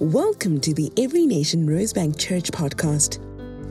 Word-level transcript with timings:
Welcome 0.00 0.62
to 0.62 0.72
the 0.72 0.90
Every 0.96 1.26
Nation 1.26 1.66
Rosebank 1.66 2.18
Church 2.18 2.50
podcast. 2.50 3.20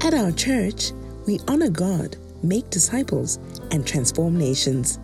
At 0.05 0.13
our 0.13 0.31
church, 0.31 0.91
we 1.25 1.39
honor 1.47 1.71
God, 1.71 2.17
make 2.43 2.69
disciples, 2.69 3.37
and 3.71 3.83
transform 3.83 4.37
nations. 4.37 4.99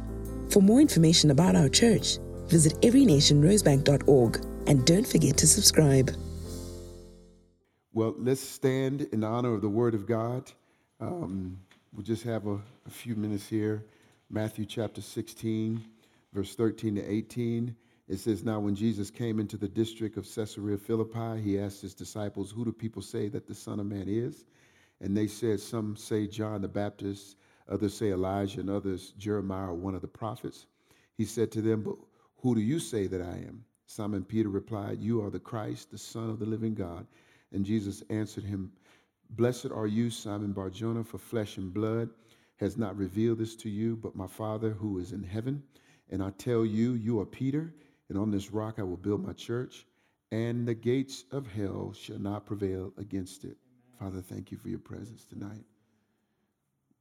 For 0.52 0.62
more 0.62 0.80
information 0.80 1.32
about 1.32 1.56
our 1.56 1.68
church, 1.68 2.20
visit 2.46 2.80
everynationrosebank.org 2.82 4.46
and 4.68 4.86
don't 4.86 5.08
forget 5.08 5.36
to 5.38 5.48
subscribe. 5.48 6.12
Well, 7.92 8.14
let's 8.20 8.48
stand 8.48 9.08
in 9.12 9.24
honor 9.24 9.56
of 9.56 9.62
the 9.62 9.68
Word 9.68 9.96
of 9.96 10.06
God. 10.06 10.52
Um, 11.00 11.58
we'll 11.92 12.04
just 12.04 12.22
have 12.22 12.46
a, 12.46 12.62
a 12.86 12.92
few 12.92 13.16
minutes 13.16 13.48
here. 13.48 13.84
Matthew 14.30 14.68
chapter 14.68 15.02
16, 15.02 15.84
verse 16.34 16.54
13 16.54 16.98
to 16.98 17.02
18. 17.12 17.76
It 18.08 18.20
says, 18.20 18.44
Now 18.44 18.60
when 18.60 18.76
Jesus 18.76 19.10
came 19.10 19.40
into 19.40 19.58
the 19.58 19.68
district 19.68 20.18
of 20.18 20.28
Caesarea 20.34 20.78
Philippi, 20.78 21.42
he 21.42 21.60
asked 21.60 21.82
his 21.82 21.96
disciples, 21.96 22.52
Who 22.52 22.64
do 22.64 22.72
people 22.72 23.02
say 23.02 23.30
that 23.30 23.48
the 23.48 23.56
Son 23.56 23.80
of 23.80 23.88
Man 23.88 24.08
is? 24.08 24.46
And 25.02 25.18
they 25.18 25.28
said, 25.28 25.60
Some 25.60 25.96
say 25.96 26.28
John 26.28 26.62
the 26.62 26.68
Baptist, 26.68 27.38
others 27.68 27.96
say 27.96 28.12
Elijah, 28.12 28.60
and 28.60 28.70
others 28.70 29.14
Jeremiah 29.18 29.74
one 29.74 29.96
of 29.96 30.02
the 30.02 30.08
prophets. 30.08 30.68
He 31.18 31.26
said 31.26 31.52
to 31.54 31.62
them, 31.62 31.82
But 31.82 31.96
who 32.38 32.54
do 32.54 32.62
you 32.62 32.80
say 32.80 33.08
that 33.08 33.22
I 33.22 33.38
am? 33.48 33.66
Simon 33.88 34.24
Peter 34.24 34.50
replied, 34.50 35.00
You 35.00 35.24
are 35.24 35.32
the 35.32 35.40
Christ, 35.40 35.92
the 35.92 35.98
Son 35.98 36.30
of 36.30 36.40
the 36.40 36.46
living 36.46 36.76
God. 36.76 37.08
And 37.52 37.66
Jesus 37.66 38.04
answered 38.10 38.44
him, 38.44 38.72
Blessed 39.32 39.72
are 39.72 39.88
you, 39.88 40.12
Simon 40.12 40.52
Barjona, 40.52 41.04
for 41.04 41.18
flesh 41.18 41.58
and 41.58 41.74
blood 41.74 42.10
has 42.58 42.78
not 42.78 42.96
revealed 42.96 43.40
this 43.40 43.56
to 43.56 43.70
you, 43.70 43.96
but 43.96 44.16
my 44.16 44.28
Father 44.28 44.70
who 44.70 45.00
is 45.00 45.12
in 45.12 45.24
heaven. 45.24 45.64
And 46.10 46.22
I 46.24 46.30
tell 46.32 46.66
you, 46.66 46.94
you 46.94 47.20
are 47.20 47.26
Peter 47.26 47.74
and 48.10 48.18
on 48.18 48.32
this 48.32 48.52
rock 48.52 48.76
I 48.78 48.84
will 48.84 48.98
build 48.98 49.26
my 49.26 49.34
church, 49.34 49.86
and 50.32 50.68
the 50.68 50.74
gates 50.74 51.24
of 51.32 51.48
hell 51.48 51.94
shall 51.94 52.20
not 52.20 52.46
prevail 52.46 52.94
against 52.98 53.44
it. 53.44 53.58
Amen. 54.02 54.12
Father, 54.12 54.22
thank 54.22 54.52
you 54.52 54.58
for 54.58 54.70
your 54.70 54.80
presence 54.80 55.26
tonight. 55.26 55.64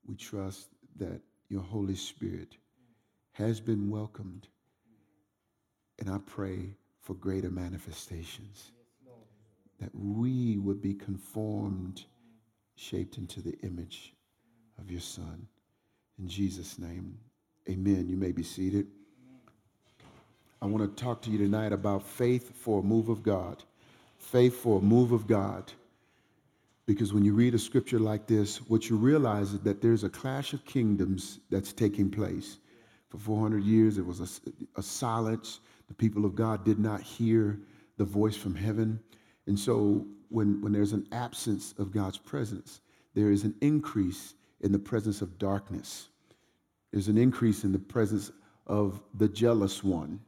We 0.06 0.14
trust 0.14 0.68
that 0.96 1.20
your 1.48 1.62
Holy 1.62 1.96
Spirit 1.96 2.56
has 3.32 3.60
been 3.60 3.90
welcomed, 3.90 4.48
and 5.98 6.10
I 6.10 6.18
pray 6.26 6.76
for 7.00 7.14
greater 7.14 7.50
manifestations, 7.50 8.72
that 9.80 9.94
we 9.94 10.58
would 10.58 10.80
be 10.80 10.94
conformed, 10.94 12.04
shaped 12.76 13.18
into 13.18 13.42
the 13.42 13.58
image 13.62 14.14
of 14.78 14.90
your 14.90 15.00
Son. 15.00 15.46
In 16.18 16.28
Jesus' 16.28 16.78
name, 16.78 17.18
amen. 17.68 18.08
You 18.08 18.16
may 18.16 18.32
be 18.32 18.42
seated. 18.42 18.86
I 20.62 20.66
want 20.66 20.96
to 20.96 21.02
talk 21.02 21.20
to 21.22 21.30
you 21.30 21.38
tonight 21.38 21.72
about 21.72 22.02
faith 22.02 22.56
for 22.56 22.80
a 22.80 22.82
move 22.82 23.08
of 23.08 23.22
God. 23.22 23.62
Faith 24.18 24.56
for 24.56 24.78
a 24.78 24.82
move 24.82 25.12
of 25.12 25.26
God. 25.26 25.70
Because 26.86 27.12
when 27.12 27.24
you 27.24 27.34
read 27.34 27.54
a 27.54 27.58
scripture 27.58 27.98
like 27.98 28.26
this, 28.26 28.58
what 28.68 28.88
you 28.88 28.96
realize 28.96 29.52
is 29.52 29.60
that 29.60 29.82
there's 29.82 30.04
a 30.04 30.08
clash 30.08 30.52
of 30.52 30.64
kingdoms 30.64 31.40
that's 31.50 31.72
taking 31.72 32.10
place. 32.10 32.58
For 33.08 33.18
400 33.18 33.62
years, 33.62 33.96
there 33.96 34.04
was 34.04 34.20
a, 34.20 34.28
a 34.78 34.82
silence. 34.82 35.60
The 35.88 35.94
people 35.94 36.24
of 36.24 36.34
God 36.34 36.64
did 36.64 36.78
not 36.78 37.00
hear 37.00 37.58
the 37.96 38.04
voice 38.04 38.36
from 38.36 38.54
heaven. 38.54 39.00
And 39.46 39.58
so, 39.58 40.06
when, 40.30 40.60
when 40.62 40.72
there's 40.72 40.92
an 40.92 41.06
absence 41.12 41.74
of 41.78 41.92
God's 41.92 42.18
presence, 42.18 42.80
there 43.14 43.30
is 43.30 43.44
an 43.44 43.54
increase 43.60 44.34
in 44.62 44.72
the 44.72 44.78
presence 44.78 45.22
of 45.22 45.38
darkness. 45.38 46.08
There's 46.90 47.08
an 47.08 47.18
increase 47.18 47.64
in 47.64 47.72
the 47.72 47.78
presence 47.78 48.32
of 48.66 49.00
the 49.14 49.28
jealous 49.28 49.84
one 49.84 50.20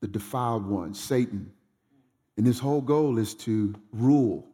the 0.00 0.08
defiled 0.08 0.66
one, 0.66 0.94
Satan. 0.94 1.50
And 2.36 2.46
his 2.46 2.58
whole 2.58 2.80
goal 2.80 3.18
is 3.18 3.34
to 3.34 3.74
rule 3.92 4.46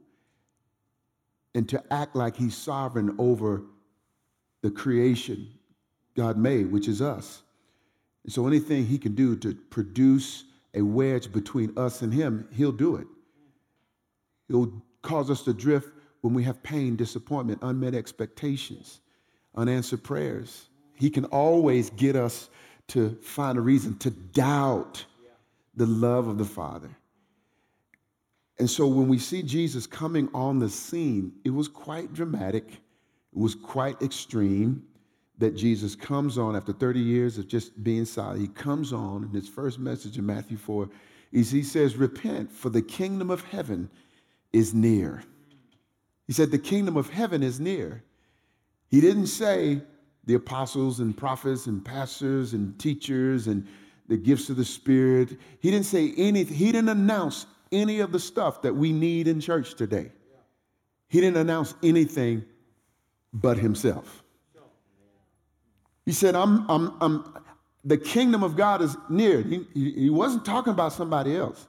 and 1.55 1.69
to 1.69 1.83
act 1.93 2.17
like 2.17 2.37
he's 2.37 2.57
sovereign 2.57 3.15
over 3.19 3.63
the 4.63 4.71
creation 4.71 5.49
God 6.17 6.39
made, 6.39 6.71
which 6.71 6.89
is 6.89 7.03
us. 7.03 7.43
And 8.25 8.33
so 8.33 8.47
anything 8.47 8.87
he 8.87 8.99
can 8.99 9.15
do 9.15 9.37
to 9.37 9.55
produce 9.55 10.45
a 10.73 10.83
wedge 10.83 11.31
between 11.33 11.77
us 11.77 12.03
and 12.03 12.13
him, 12.13 12.49
he'll 12.53 12.73
do 12.73 12.97
it. 12.97 13.07
He'll 14.49 14.73
cause 15.03 15.31
us 15.31 15.43
to 15.43 15.53
drift 15.53 15.91
when 16.23 16.33
we 16.33 16.43
have 16.45 16.63
pain, 16.63 16.97
disappointment, 16.97 17.59
unmet 17.63 17.95
expectations, 17.95 19.01
unanswered 19.55 20.03
prayers. 20.03 20.69
He 20.95 21.11
can 21.11 21.27
always 21.27 21.91
get 21.91 22.17
us 22.17 22.49
to 22.89 23.17
find 23.23 23.59
a 23.59 23.61
reason 23.61 23.99
to 23.99 24.11
doubt 24.11 25.05
the 25.77 25.87
love 25.87 26.29
of 26.29 26.39
the 26.39 26.45
Father. 26.45 26.91
And 28.59 28.71
so 28.71 28.87
when 28.87 29.09
we 29.09 29.19
see 29.19 29.43
Jesus 29.43 29.87
coming 29.87 30.29
on 30.33 30.59
the 30.59 30.69
scene, 30.69 31.33
it 31.45 31.51
was 31.51 31.69
quite 31.69 32.13
dramatic. 32.13 32.65
It 32.69 33.39
was 33.39 33.55
quite 33.55 34.01
extreme 34.01 34.85
that 35.39 35.57
Jesus 35.57 35.97
comes 35.97 36.39
on 36.39 36.55
after 36.55 36.73
30 36.73 37.01
years 37.01 37.39
of 37.39 37.49
just 37.49 37.83
being 37.83 38.05
silent. 38.05 38.41
He 38.41 38.49
comes 38.49 38.93
on 38.93 39.25
in 39.25 39.31
his 39.31 39.49
first 39.49 39.79
message 39.81 40.17
in 40.19 40.25
Matthew 40.25 40.57
4 40.57 40.89
is 41.33 41.51
he 41.51 41.65
says, 41.65 41.97
Repent, 41.97 42.53
for 42.53 42.71
the 42.71 42.83
kingdom 42.83 43.31
of 43.31 43.43
heaven 43.43 43.91
is 44.53 44.73
near. 44.73 45.25
He 46.29 46.33
said, 46.33 46.53
The 46.53 46.59
kingdom 46.59 46.97
of 46.97 47.11
heaven 47.11 47.43
is 47.43 47.59
near. 47.59 48.05
He 48.89 49.01
didn't 49.01 49.27
say 49.27 49.83
the 50.27 50.35
apostles 50.35 51.01
and 51.01 51.17
prophets 51.17 51.67
and 51.67 51.85
pastors 51.85 52.53
and 52.53 52.79
teachers 52.79 53.49
and 53.49 53.67
the 54.09 54.17
gifts 54.17 54.51
of 54.51 54.57
the 54.57 54.65
Spirit. 54.65 55.39
He 55.61 55.71
didn't 55.71 55.87
say 55.87 56.13
anything, 56.17 56.57
he 56.57 56.67
didn't 56.67 56.91
announce 56.91 57.47
any 57.73 58.01
of 58.01 58.13
the 58.13 58.21
stuff 58.21 58.63
that 58.63 58.75
we 58.75 58.93
need 58.93 59.29
in 59.29 59.41
church 59.41 59.75
today. 59.75 60.13
He 61.09 61.21
didn't 61.21 61.37
announce 61.37 61.75
anything 61.83 62.45
but 63.33 63.59
himself. 63.59 64.23
He 66.05 66.13
said, 66.13 66.35
I'm, 66.35 66.69
I'm, 66.71 66.95
I'm, 67.01 67.39
the 67.85 67.97
kingdom 67.97 68.43
of 68.43 68.57
God 68.57 68.83
is 68.83 68.97
near. 69.09 69.43
He, 69.43 69.67
he 69.75 70.11
wasn't 70.11 70.45
talking 70.45 70.73
about 70.73 70.93
somebody 70.93 71.37
else. 71.37 71.67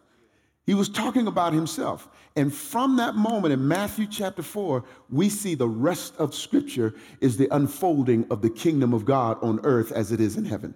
He 0.66 0.74
was 0.74 0.90
talking 0.90 1.28
about 1.28 1.54
himself. 1.54 2.10
And 2.36 2.54
from 2.54 2.98
that 2.98 3.16
moment 3.16 3.54
in 3.54 3.68
Matthew 3.68 4.08
chapter 4.08 4.42
4, 4.42 4.84
we 5.10 5.30
see 5.30 5.56
the 5.56 5.68
rest 5.68 6.16
of 6.18 6.34
scripture 6.34 6.96
is 7.22 7.38
the 7.38 7.48
unfolding 7.56 8.26
of 8.32 8.42
the 8.42 8.50
kingdom 8.50 8.94
of 8.94 9.06
God 9.06 9.38
on 9.44 9.60
earth 9.64 9.92
as 9.92 10.12
it 10.12 10.20
is 10.20 10.38
in 10.38 10.46
heaven. 10.46 10.74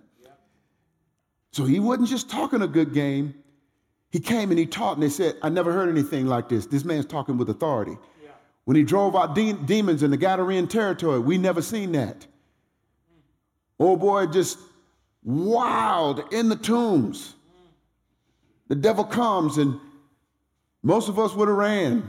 So 1.52 1.66
he 1.66 1.80
wasn't 1.80 2.10
just 2.10 2.30
talking 2.30 2.62
a 2.62 2.68
good 2.68 2.94
game. 2.94 3.34
He 4.12 4.20
came 4.20 4.50
and 4.50 4.60
he 4.60 4.66
taught, 4.66 4.94
and 4.94 5.04
they 5.04 5.10
said, 5.10 5.36
I 5.42 5.50
never 5.50 5.72
heard 5.72 5.90
anything 5.90 6.28
like 6.28 6.50
this. 6.50 6.66
This 6.66 6.84
man's 6.84 7.06
talking 7.06 7.38
with 7.38 7.50
authority. 7.50 7.98
Yeah. 8.24 8.32
When 8.66 8.76
he 8.76 8.84
drove 8.84 9.16
out 9.16 9.36
de- 9.36 9.54
demons 9.54 10.04
in 10.04 10.12
the 10.12 10.18
Gadarean 10.18 10.70
territory, 10.70 11.20
we 11.20 11.38
never 11.38 11.62
seen 11.62 11.92
that. 11.94 12.26
Oh 13.80 13.96
boy, 13.96 14.26
just 14.28 14.60
wild 15.24 16.34
in 16.34 16.50
the 16.50 16.56
tombs. 16.56 17.36
The 18.68 18.76
devil 18.76 19.04
comes, 19.04 19.58
and 19.58 19.80
most 20.84 21.10
of 21.10 21.18
us 21.18 21.34
would 21.34 21.48
have 21.48 21.58
ran. 21.58 22.08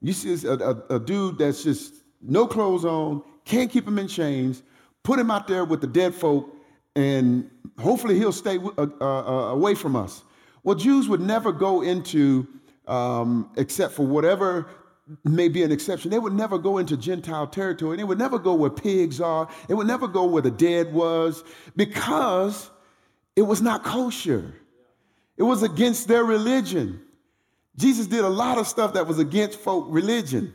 You 0.00 0.12
see 0.12 0.46
a, 0.46 0.52
a, 0.52 0.96
a 0.96 1.00
dude 1.00 1.38
that's 1.38 1.62
just 1.62 1.94
no 2.22 2.46
clothes 2.46 2.84
on, 2.84 3.22
can't 3.44 3.70
keep 3.70 3.86
him 3.86 3.98
in 3.98 4.08
chains, 4.08 4.62
put 5.02 5.18
him 5.18 5.30
out 5.30 5.46
there 5.46 5.64
with 5.64 5.80
the 5.80 5.86
dead 5.86 6.14
folk, 6.14 6.54
and 6.94 7.50
hopefully 7.80 8.16
he'll 8.16 8.32
stay 8.32 8.58
uh, 8.58 8.70
uh, 8.78 9.04
uh, 9.04 9.52
away 9.52 9.74
from 9.74 9.96
us. 9.96 10.22
Well, 10.62 10.76
Jews 10.76 11.08
would 11.08 11.20
never 11.20 11.52
go 11.52 11.82
into, 11.82 12.46
um, 12.86 13.50
except 13.56 13.94
for 13.94 14.06
whatever 14.06 14.66
may 15.24 15.48
be 15.48 15.62
an 15.62 15.72
exception, 15.72 16.10
they 16.10 16.18
would 16.18 16.32
never 16.32 16.58
go 16.58 16.78
into 16.78 16.96
Gentile 16.96 17.46
territory. 17.46 17.96
They 17.96 18.04
would 18.04 18.18
never 18.18 18.38
go 18.38 18.54
where 18.54 18.70
pigs 18.70 19.20
are. 19.20 19.48
They 19.66 19.74
would 19.74 19.86
never 19.86 20.06
go 20.06 20.24
where 20.24 20.42
the 20.42 20.50
dead 20.50 20.92
was 20.92 21.42
because 21.76 22.70
it 23.34 23.42
was 23.42 23.60
not 23.60 23.82
kosher. 23.82 24.54
It 25.36 25.42
was 25.42 25.62
against 25.62 26.06
their 26.06 26.24
religion. 26.24 27.02
Jesus 27.76 28.06
did 28.06 28.24
a 28.24 28.28
lot 28.28 28.58
of 28.58 28.66
stuff 28.68 28.92
that 28.94 29.06
was 29.06 29.18
against 29.18 29.58
folk 29.58 29.86
religion. 29.88 30.54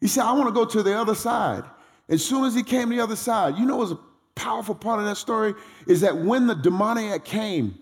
He 0.00 0.06
said, 0.06 0.24
I 0.24 0.32
want 0.32 0.46
to 0.46 0.52
go 0.52 0.64
to 0.64 0.82
the 0.82 0.96
other 0.96 1.14
side. 1.14 1.64
As 2.08 2.24
soon 2.24 2.44
as 2.44 2.54
he 2.54 2.62
came 2.62 2.90
to 2.90 2.96
the 2.96 3.02
other 3.02 3.16
side, 3.16 3.58
you 3.58 3.66
know, 3.66 3.76
it 3.76 3.88
was 3.88 3.98
powerful 4.40 4.74
part 4.74 5.00
of 5.00 5.04
that 5.04 5.16
story 5.16 5.54
is 5.86 6.00
that 6.00 6.16
when 6.16 6.46
the 6.46 6.54
demoniac 6.54 7.24
came, 7.24 7.78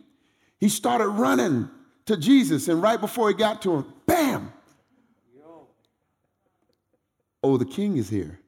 he 0.59 0.69
started 0.69 1.09
running 1.09 1.71
to 2.07 2.17
Jesus, 2.17 2.67
and 2.67 2.83
right 2.83 3.01
before 3.01 3.29
he 3.29 3.35
got 3.35 3.63
to 3.63 3.77
him, 3.77 3.93
bam! 4.07 4.53
Oh, 7.45 7.57
the 7.57 7.65
king 7.65 7.97
is 7.97 8.09
here. 8.09 8.41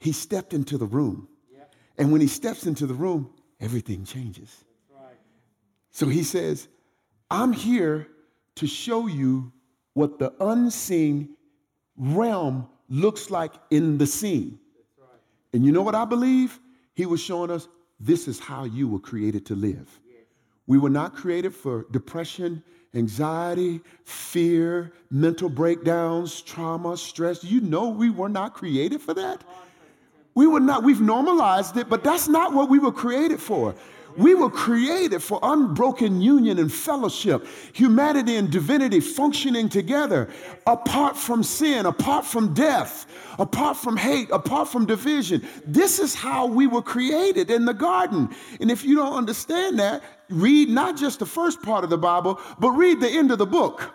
He 0.00 0.12
stepped 0.12 0.54
into 0.54 0.78
the 0.78 0.86
room. 0.86 1.28
And 1.98 2.10
when 2.12 2.20
he 2.20 2.26
steps 2.26 2.66
into 2.66 2.86
the 2.86 2.94
room, 2.94 3.30
everything 3.60 4.04
changes. 4.04 4.64
So 5.90 6.06
he 6.06 6.22
says, 6.22 6.68
I'm 7.30 7.52
here 7.52 8.08
to 8.56 8.66
show 8.66 9.06
you 9.06 9.52
what 9.94 10.18
the 10.18 10.32
unseen 10.40 11.36
realm 11.96 12.68
looks 12.88 13.30
like 13.30 13.52
in 13.70 13.98
the 13.98 14.06
seen. 14.06 14.58
And 15.56 15.64
you 15.64 15.72
know 15.72 15.80
what 15.80 15.94
I 15.94 16.04
believe? 16.04 16.60
He 16.92 17.06
was 17.06 17.18
showing 17.18 17.50
us 17.50 17.66
this 17.98 18.28
is 18.28 18.38
how 18.38 18.64
you 18.64 18.86
were 18.88 18.98
created 18.98 19.46
to 19.46 19.54
live. 19.54 19.88
We 20.66 20.76
were 20.76 20.90
not 20.90 21.16
created 21.16 21.54
for 21.54 21.86
depression, 21.90 22.62
anxiety, 22.92 23.80
fear, 24.04 24.92
mental 25.10 25.48
breakdowns, 25.48 26.42
trauma, 26.42 26.94
stress. 26.98 27.42
You 27.42 27.62
know 27.62 27.88
we 27.88 28.10
were 28.10 28.28
not 28.28 28.52
created 28.52 29.00
for 29.00 29.14
that. 29.14 29.44
We 30.34 30.46
were 30.46 30.60
not, 30.60 30.82
we've 30.82 31.00
normalized 31.00 31.78
it, 31.78 31.88
but 31.88 32.04
that's 32.04 32.28
not 32.28 32.52
what 32.52 32.68
we 32.68 32.78
were 32.78 32.92
created 32.92 33.40
for. 33.40 33.74
We 34.16 34.34
were 34.34 34.50
created 34.50 35.22
for 35.22 35.38
unbroken 35.42 36.20
union 36.20 36.58
and 36.58 36.72
fellowship, 36.72 37.46
humanity 37.72 38.36
and 38.36 38.50
divinity 38.50 39.00
functioning 39.00 39.68
together, 39.68 40.30
apart 40.66 41.16
from 41.16 41.42
sin, 41.42 41.86
apart 41.86 42.24
from 42.24 42.54
death, 42.54 43.06
apart 43.38 43.76
from 43.76 43.96
hate, 43.96 44.30
apart 44.30 44.68
from 44.68 44.86
division. 44.86 45.46
This 45.66 45.98
is 45.98 46.14
how 46.14 46.46
we 46.46 46.66
were 46.66 46.82
created 46.82 47.50
in 47.50 47.64
the 47.64 47.74
garden. 47.74 48.34
And 48.60 48.70
if 48.70 48.84
you 48.84 48.96
don't 48.96 49.14
understand 49.14 49.78
that, 49.78 50.02
read 50.30 50.68
not 50.70 50.96
just 50.96 51.18
the 51.18 51.26
first 51.26 51.62
part 51.62 51.84
of 51.84 51.90
the 51.90 51.98
Bible, 51.98 52.40
but 52.58 52.70
read 52.70 53.00
the 53.00 53.10
end 53.10 53.30
of 53.30 53.38
the 53.38 53.46
book. 53.46 53.92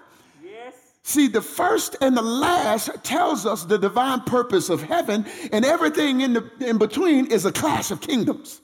See, 1.03 1.27
the 1.27 1.41
first 1.41 1.95
and 1.99 2.15
the 2.15 2.21
last 2.21 2.91
tells 3.03 3.45
us 3.47 3.65
the 3.65 3.79
divine 3.79 4.21
purpose 4.21 4.69
of 4.69 4.83
heaven, 4.83 5.25
and 5.51 5.65
everything 5.65 6.21
in, 6.21 6.33
the, 6.33 6.51
in 6.59 6.77
between 6.77 7.25
is 7.25 7.45
a 7.45 7.51
clash 7.51 7.89
of 7.89 8.01
kingdoms. 8.01 8.61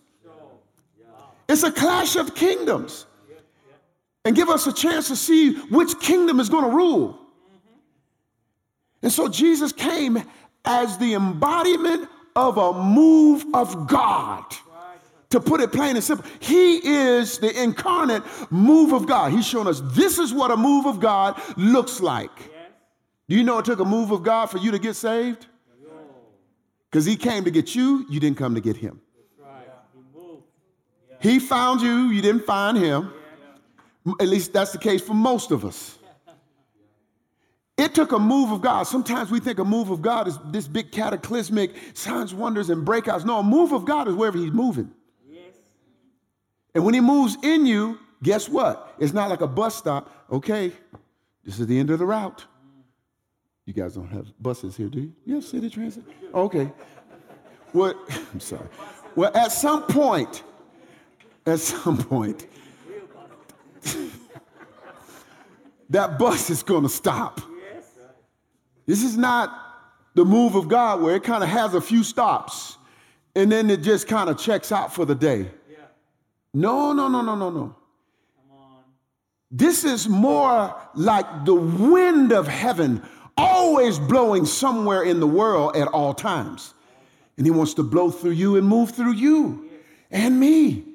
It's 1.50 1.64
a 1.64 1.72
clash 1.72 2.16
of 2.16 2.36
kingdoms. 2.36 3.06
And 4.26 4.36
give 4.36 4.50
us 4.50 4.68
a 4.68 4.74
chance 4.74 5.08
to 5.08 5.16
see 5.16 5.54
which 5.70 5.98
kingdom 6.00 6.40
is 6.40 6.50
going 6.50 6.66
to 6.66 6.76
rule. 6.76 7.18
And 9.02 9.12
so 9.12 9.30
Jesus 9.30 9.72
came 9.72 10.22
as 10.66 10.98
the 10.98 11.14
embodiment 11.14 12.10
of 12.36 12.58
a 12.58 12.84
move 12.84 13.46
of 13.54 13.88
God. 13.88 14.44
To 15.32 15.40
put 15.42 15.60
it 15.60 15.74
plain 15.74 15.96
and 15.96 16.04
simple, 16.04 16.26
he 16.40 16.76
is 16.78 17.38
the 17.40 17.62
incarnate 17.62 18.24
move 18.50 18.94
of 18.94 19.08
God. 19.08 19.34
He's 19.34 19.46
showing 19.46 19.68
us 19.68 19.82
this 19.84 20.18
is 20.20 20.34
what 20.34 20.52
a 20.52 20.58
move 20.58 20.86
of 20.86 21.00
God 21.00 21.42
looks 21.58 22.00
like. 22.00 22.32
Do 23.28 23.36
you 23.36 23.44
know 23.44 23.58
it 23.58 23.66
took 23.66 23.80
a 23.80 23.86
move 23.86 24.12
of 24.12 24.24
God 24.24 24.46
for 24.46 24.58
you 24.58 24.72
to 24.72 24.80
get 24.80 24.96
saved? 24.96 25.48
Because 26.90 27.06
he 27.06 27.18
came 27.18 27.44
to 27.44 27.52
get 27.52 27.76
you, 27.76 28.06
you 28.10 28.22
didn't 28.22 28.38
come 28.38 28.56
to 28.56 28.62
get 28.62 28.78
him. 28.78 29.02
He 31.20 31.40
found 31.40 31.82
you, 31.82 32.10
you 32.10 32.22
didn't 32.22 32.46
find 32.46 32.78
him. 32.78 33.12
At 34.20 34.28
least 34.28 34.54
that's 34.54 34.72
the 34.72 34.78
case 34.78 35.02
for 35.02 35.14
most 35.14 35.52
of 35.52 35.66
us. 35.66 35.98
It 37.78 37.94
took 37.94 38.12
a 38.12 38.20
move 38.20 38.52
of 38.52 38.62
God. 38.62 38.84
Sometimes 38.84 39.30
we 39.30 39.40
think 39.40 39.60
a 39.60 39.66
move 39.66 39.92
of 39.92 40.02
God 40.02 40.28
is 40.28 40.40
this 40.46 40.68
big 40.68 40.92
cataclysmic 40.92 41.72
signs, 41.94 42.34
wonders, 42.34 42.72
and 42.72 42.86
breakouts. 42.86 43.24
No, 43.24 43.40
a 43.40 43.44
move 43.44 43.72
of 43.72 43.86
God 43.86 44.08
is 44.08 44.16
wherever 44.16 44.38
He's 44.38 44.52
moving. 44.52 44.92
Yes. 45.30 45.54
And 46.74 46.84
when 46.84 46.96
He 46.96 47.02
moves 47.02 47.38
in 47.44 47.68
you, 47.68 48.00
guess 48.24 48.50
what? 48.50 48.96
It's 48.98 49.14
not 49.14 49.30
like 49.30 49.42
a 49.42 49.48
bus 49.48 49.76
stop. 49.76 50.26
Okay, 50.32 50.72
this 51.44 51.60
is 51.60 51.68
the 51.68 51.78
end 51.78 51.92
of 51.92 52.00
the 52.00 52.06
route. 52.06 52.46
You 53.66 53.74
guys 53.74 53.94
don't 53.96 54.08
have 54.08 54.26
buses 54.42 54.76
here, 54.76 54.88
do 54.88 55.02
you? 55.02 55.14
You 55.26 55.36
have 55.36 55.44
city 55.44 55.70
transit? 55.70 56.04
Okay. 56.34 56.72
Well, 57.74 57.94
I'm 58.34 58.40
sorry. 58.40 58.68
Well, 59.16 59.30
at 59.36 59.52
some 59.52 59.84
point, 59.84 60.44
at 61.48 61.60
some 61.60 61.98
point, 61.98 62.46
that 65.90 66.20
bus 66.20 66.50
is 66.50 66.62
going 66.62 66.84
to 66.84 66.90
stop. 66.90 67.42
This 68.86 69.04
is 69.04 69.18
not 69.18 69.64
the 70.14 70.26
move 70.26 70.56
of 70.56 70.68
God 70.68 71.02
where 71.02 71.16
it 71.16 71.24
kind 71.24 71.44
of 71.44 71.50
has 71.50 71.74
a 71.74 71.82
few 71.82 72.04
stops 72.04 72.78
and 73.36 73.52
then 73.52 73.70
it 73.70 73.82
just 73.82 74.08
kind 74.08 74.30
of 74.30 74.38
checks 74.38 74.72
out 74.72 74.94
for 74.94 75.06
the 75.06 75.16
day. 75.16 75.50
No, 76.54 76.92
no, 76.92 77.08
no, 77.08 77.22
no, 77.22 77.36
no, 77.36 77.50
no. 77.50 77.76
This 79.50 79.86
is 79.86 80.10
more 80.10 80.76
like 80.96 81.46
the 81.46 81.54
wind 81.54 82.34
of 82.34 82.48
heaven 82.48 83.02
always 83.38 84.00
blowing 84.00 84.46
somewhere 84.46 85.04
in 85.04 85.20
the 85.20 85.28
world 85.28 85.78
at 85.78 85.88
all 85.88 86.14
times. 86.14 86.74
And 87.38 87.46
he 87.46 87.52
wants 87.52 87.76
to 87.76 87.84
blow 87.84 88.10
through 88.10 88.32
you 88.32 88.58
and 88.58 88.68
move 88.68 88.92
through 88.92 89.14
you 89.14 89.70
and 90.12 90.40
me 90.40 90.87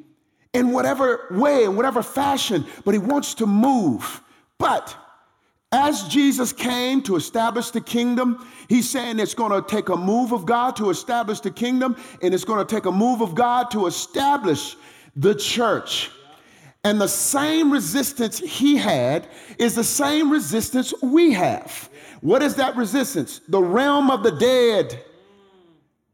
in 0.54 0.70
whatever 0.70 1.26
way, 1.30 1.64
in 1.64 1.76
whatever 1.76 2.02
fashion, 2.02 2.66
but 2.84 2.92
he 2.92 2.98
wants 2.98 3.34
to 3.34 3.46
move. 3.46 4.22
But 4.58 4.96
as 5.72 6.06
Jesus 6.08 6.52
came 6.52 7.02
to 7.02 7.16
establish 7.16 7.70
the 7.70 7.80
kingdom, 7.80 8.46
he's 8.68 8.88
saying 8.88 9.18
it's 9.18 9.34
going 9.34 9.52
to 9.52 9.66
take 9.66 9.88
a 9.88 9.96
move 9.96 10.32
of 10.32 10.44
God 10.44 10.76
to 10.76 10.90
establish 10.90 11.40
the 11.40 11.50
kingdom, 11.50 11.96
and 12.20 12.34
it's 12.34 12.44
going 12.44 12.64
to 12.64 12.74
take 12.74 12.84
a 12.84 12.92
move 12.92 13.22
of 13.22 13.34
God 13.34 13.70
to 13.70 13.86
establish 13.86 14.76
the 15.16 15.34
church. 15.34 16.10
And 16.84 17.00
the 17.00 17.08
same 17.08 17.72
resistance 17.72 18.38
he 18.38 18.76
had 18.76 19.28
is 19.58 19.74
the 19.74 19.84
same 19.84 20.30
resistance 20.30 20.92
we 21.00 21.32
have. 21.32 21.88
What 22.20 22.42
is 22.42 22.56
that 22.56 22.76
resistance? 22.76 23.40
The 23.48 23.62
realm 23.62 24.10
of 24.10 24.22
the 24.22 24.32
dead. 24.32 25.02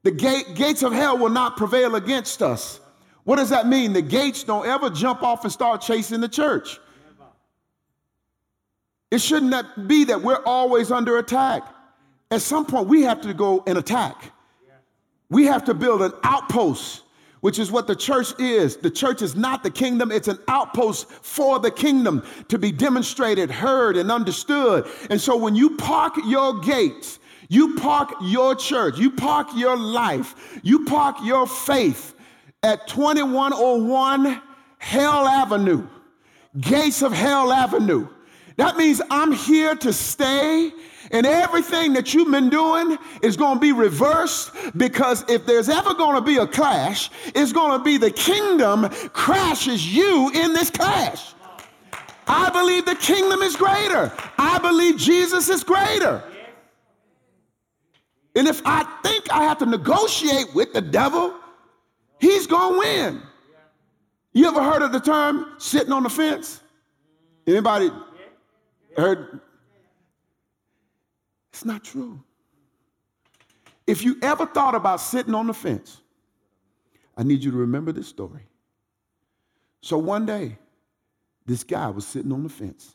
The 0.05 0.11
gate, 0.13 0.55
gates 0.55 0.83
of 0.83 0.93
hell 0.93 1.19
will 1.19 1.31
not 1.31 1.57
prevail 1.57 1.97
against 1.97 2.43
us. 2.43 2.81
What 3.25 3.37
does 3.37 3.51
that 3.51 3.67
mean? 3.67 3.93
The 3.93 4.03
gates 4.03 4.45
don't 4.45 4.67
ever 4.67 4.91
jump 4.91 5.23
off 5.23 5.45
and 5.45 5.53
start 5.53 5.81
chasing 5.81 6.21
the 6.21 6.29
church. 6.29 6.81
It 9.11 9.21
shouldn't 9.21 9.89
be 9.89 10.05
that 10.05 10.23
we're 10.23 10.43
always 10.45 10.91
under 10.91 11.19
attack. 11.19 11.63
At 12.31 12.43
some 12.43 12.67
point, 12.67 12.89
we 12.89 13.03
have 13.03 13.21
to 13.23 13.33
go 13.33 13.63
and 13.67 13.79
attack. 13.79 14.33
We 15.31 15.47
have 15.47 15.65
to 15.65 15.75
build 15.75 16.03
an 16.03 16.13
outpost, 16.23 17.03
which 17.41 17.59
is 17.59 17.71
what 17.71 17.87
the 17.87 17.97
church 17.97 18.39
is. 18.39 18.77
The 18.77 18.91
church 18.91 19.23
is 19.23 19.37
not 19.37 19.63
the 19.63 19.71
kingdom, 19.71 20.11
it's 20.11 20.29
an 20.29 20.39
outpost 20.49 21.11
for 21.11 21.59
the 21.59 21.71
kingdom 21.71 22.25
to 22.49 22.59
be 22.59 22.73
demonstrated, 22.73 23.51
heard, 23.51 23.97
and 23.97 24.11
understood. 24.11 24.87
And 25.11 25.21
so 25.21 25.37
when 25.37 25.55
you 25.55 25.77
park 25.77 26.15
your 26.25 26.61
gates, 26.61 27.19
you 27.49 27.77
park 27.77 28.13
your 28.23 28.55
church, 28.55 28.99
you 28.99 29.11
park 29.11 29.49
your 29.55 29.77
life, 29.77 30.61
you 30.63 30.85
park 30.85 31.17
your 31.23 31.47
faith 31.47 32.15
at 32.63 32.89
2101 32.89 34.43
Hell 34.79 35.27
Avenue, 35.27 35.87
Gates 36.61 37.03
of 37.03 37.13
Hell 37.13 37.53
Avenue. 37.53 38.09
That 38.57 38.77
means 38.77 39.01
I'm 39.11 39.31
here 39.31 39.77
to 39.77 39.93
stay, 39.93 40.73
and 41.13 41.25
everything 41.25 41.93
that 41.93 42.13
you've 42.13 42.31
been 42.31 42.51
doing 42.51 42.99
is 43.23 43.37
going 43.37 43.55
to 43.55 43.61
be 43.61 43.73
reversed 43.73 44.51
because 44.77 45.25
if 45.29 45.47
there's 45.47 45.69
ever 45.69 45.95
going 45.95 46.17
to 46.17 46.21
be 46.21 46.39
a 46.39 46.47
clash, 46.47 47.11
it's 47.27 47.53
going 47.53 47.79
to 47.79 47.85
be 47.85 47.97
the 47.97 48.11
kingdom 48.11 48.89
crashes 49.13 49.95
you 49.95 50.31
in 50.31 50.53
this 50.53 50.71
clash. 50.71 51.35
I 52.27 52.51
believe 52.51 52.85
the 52.85 52.97
kingdom 52.97 53.41
is 53.43 53.55
greater. 53.57 54.13
I 54.37 54.59
believe 54.59 54.99
Jesus 54.99 55.49
is 55.49 55.63
greater. 55.63 56.23
And 58.35 58.47
if 58.47 58.61
I 58.65 58.85
think 59.03 59.33
I 59.33 59.45
have 59.45 59.59
to 59.59 59.67
negotiate 59.67 60.55
with 60.55 60.73
the 60.73 60.83
devil, 60.83 61.33
he's 62.21 62.47
going 62.47 62.75
to 62.75 62.79
win. 62.79 63.23
You 64.33 64.47
ever 64.47 64.63
heard 64.63 64.83
of 64.83 64.93
the 64.93 65.01
term 65.01 65.55
sitting 65.59 65.93
on 65.93 66.03
the 66.03 66.11
fence? 66.11 66.61
Anybody 67.47 67.91
heard? 68.97 69.41
It's 71.51 71.65
not 71.65 71.83
true. 71.83 72.23
If 73.87 74.05
you 74.05 74.17
ever 74.23 74.47
thought 74.47 74.75
about 74.75 75.01
sitting 75.01 75.35
on 75.35 75.47
the 75.47 75.55
fence, 75.55 76.03
I 77.17 77.23
need 77.23 77.43
you 77.43 77.51
to 77.51 77.57
remember 77.57 77.91
this 77.91 78.07
story. 78.07 78.43
So 79.81 79.97
one 79.99 80.27
day, 80.27 80.59
this 81.47 81.65
guy 81.65 81.89
was 81.89 82.07
sitting 82.07 82.31
on 82.31 82.43
the 82.43 82.49
fence 82.49 82.95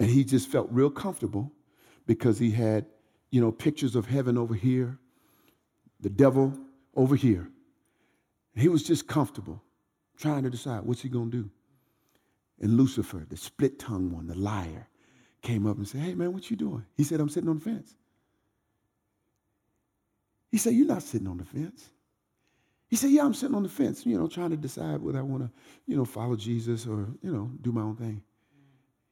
and 0.00 0.08
he 0.08 0.24
just 0.24 0.48
felt 0.48 0.68
real 0.70 0.90
comfortable 0.90 1.52
because 2.06 2.38
he 2.38 2.50
had, 2.50 2.86
you 3.30 3.40
know, 3.40 3.52
pictures 3.52 3.94
of 3.94 4.06
heaven 4.06 4.38
over 4.38 4.54
here, 4.54 4.98
the 6.00 6.08
devil 6.08 6.58
over 6.96 7.14
here. 7.14 7.48
He 8.54 8.68
was 8.68 8.82
just 8.82 9.06
comfortable, 9.06 9.62
trying 10.16 10.42
to 10.42 10.50
decide 10.50 10.82
what's 10.82 11.02
he 11.02 11.08
going 11.08 11.30
to 11.30 11.36
do. 11.44 11.50
And 12.60 12.76
Lucifer, 12.76 13.24
the 13.28 13.36
split 13.36 13.78
tongued 13.78 14.12
one, 14.12 14.26
the 14.26 14.34
liar, 14.34 14.86
came 15.42 15.66
up 15.66 15.76
and 15.76 15.88
said, 15.88 16.02
Hey, 16.02 16.14
man, 16.14 16.32
what 16.32 16.50
you 16.50 16.56
doing? 16.56 16.84
He 16.96 17.04
said, 17.04 17.20
I'm 17.20 17.28
sitting 17.28 17.48
on 17.48 17.58
the 17.58 17.64
fence. 17.64 17.94
He 20.50 20.58
said, 20.58 20.74
You're 20.74 20.86
not 20.86 21.02
sitting 21.02 21.28
on 21.28 21.38
the 21.38 21.44
fence. 21.44 21.90
He 22.88 22.96
said, 22.96 23.10
Yeah, 23.10 23.24
I'm 23.24 23.34
sitting 23.34 23.54
on 23.54 23.62
the 23.62 23.68
fence, 23.68 24.04
you 24.04 24.18
know, 24.18 24.26
trying 24.26 24.50
to 24.50 24.56
decide 24.56 25.00
whether 25.00 25.18
I 25.18 25.22
want 25.22 25.44
to, 25.44 25.50
you 25.86 25.96
know, 25.96 26.04
follow 26.04 26.36
Jesus 26.36 26.86
or, 26.86 27.06
you 27.22 27.32
know, 27.32 27.50
do 27.62 27.72
my 27.72 27.82
own 27.82 27.96
thing. 27.96 28.22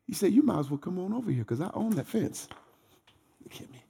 He 0.07 0.15
said, 0.15 0.33
You 0.33 0.43
might 0.43 0.59
as 0.59 0.71
well 0.71 0.79
come 0.79 0.99
on 0.99 1.13
over 1.13 1.31
here 1.31 1.45
because 1.45 1.61
I 1.61 1.71
own 1.75 1.91
that 1.91 2.07
fence. 2.07 2.49
Look 3.43 3.55
at 3.55 3.71
me. 3.71 3.83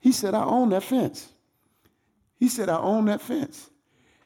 He 0.00 0.12
said, 0.12 0.34
I 0.34 0.44
own 0.44 0.70
that 0.70 0.82
fence. 0.82 1.30
He 2.38 2.48
said, 2.48 2.70
I 2.70 2.78
own 2.78 3.04
that 3.04 3.20
fence. 3.20 3.68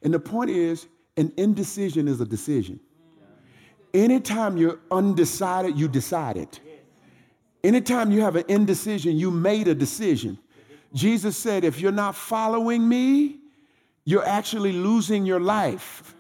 And 0.04 0.14
the 0.14 0.20
point 0.20 0.50
is, 0.50 0.87
an 1.16 1.32
indecision 1.37 2.06
is 2.06 2.20
a 2.20 2.25
decision. 2.25 2.78
Anytime 3.92 4.56
you're 4.56 4.78
undecided, 4.90 5.78
you 5.78 5.88
decided. 5.88 6.58
Anytime 7.62 8.11
you 8.11 8.20
have 8.20 8.37
an 8.37 8.44
indecision, 8.49 9.16
you 9.16 9.30
made 9.30 9.68
a 9.68 9.75
decision. 9.75 10.38
Jesus 10.92 11.37
said, 11.37 11.64
if 11.64 11.80
you're 11.80 11.92
not 11.92 12.14
following 12.14 12.88
me, 12.88 13.38
you're 14.04 14.26
actually 14.26 14.73
losing 14.73 15.25
your 15.25 15.40
life. 15.40 16.14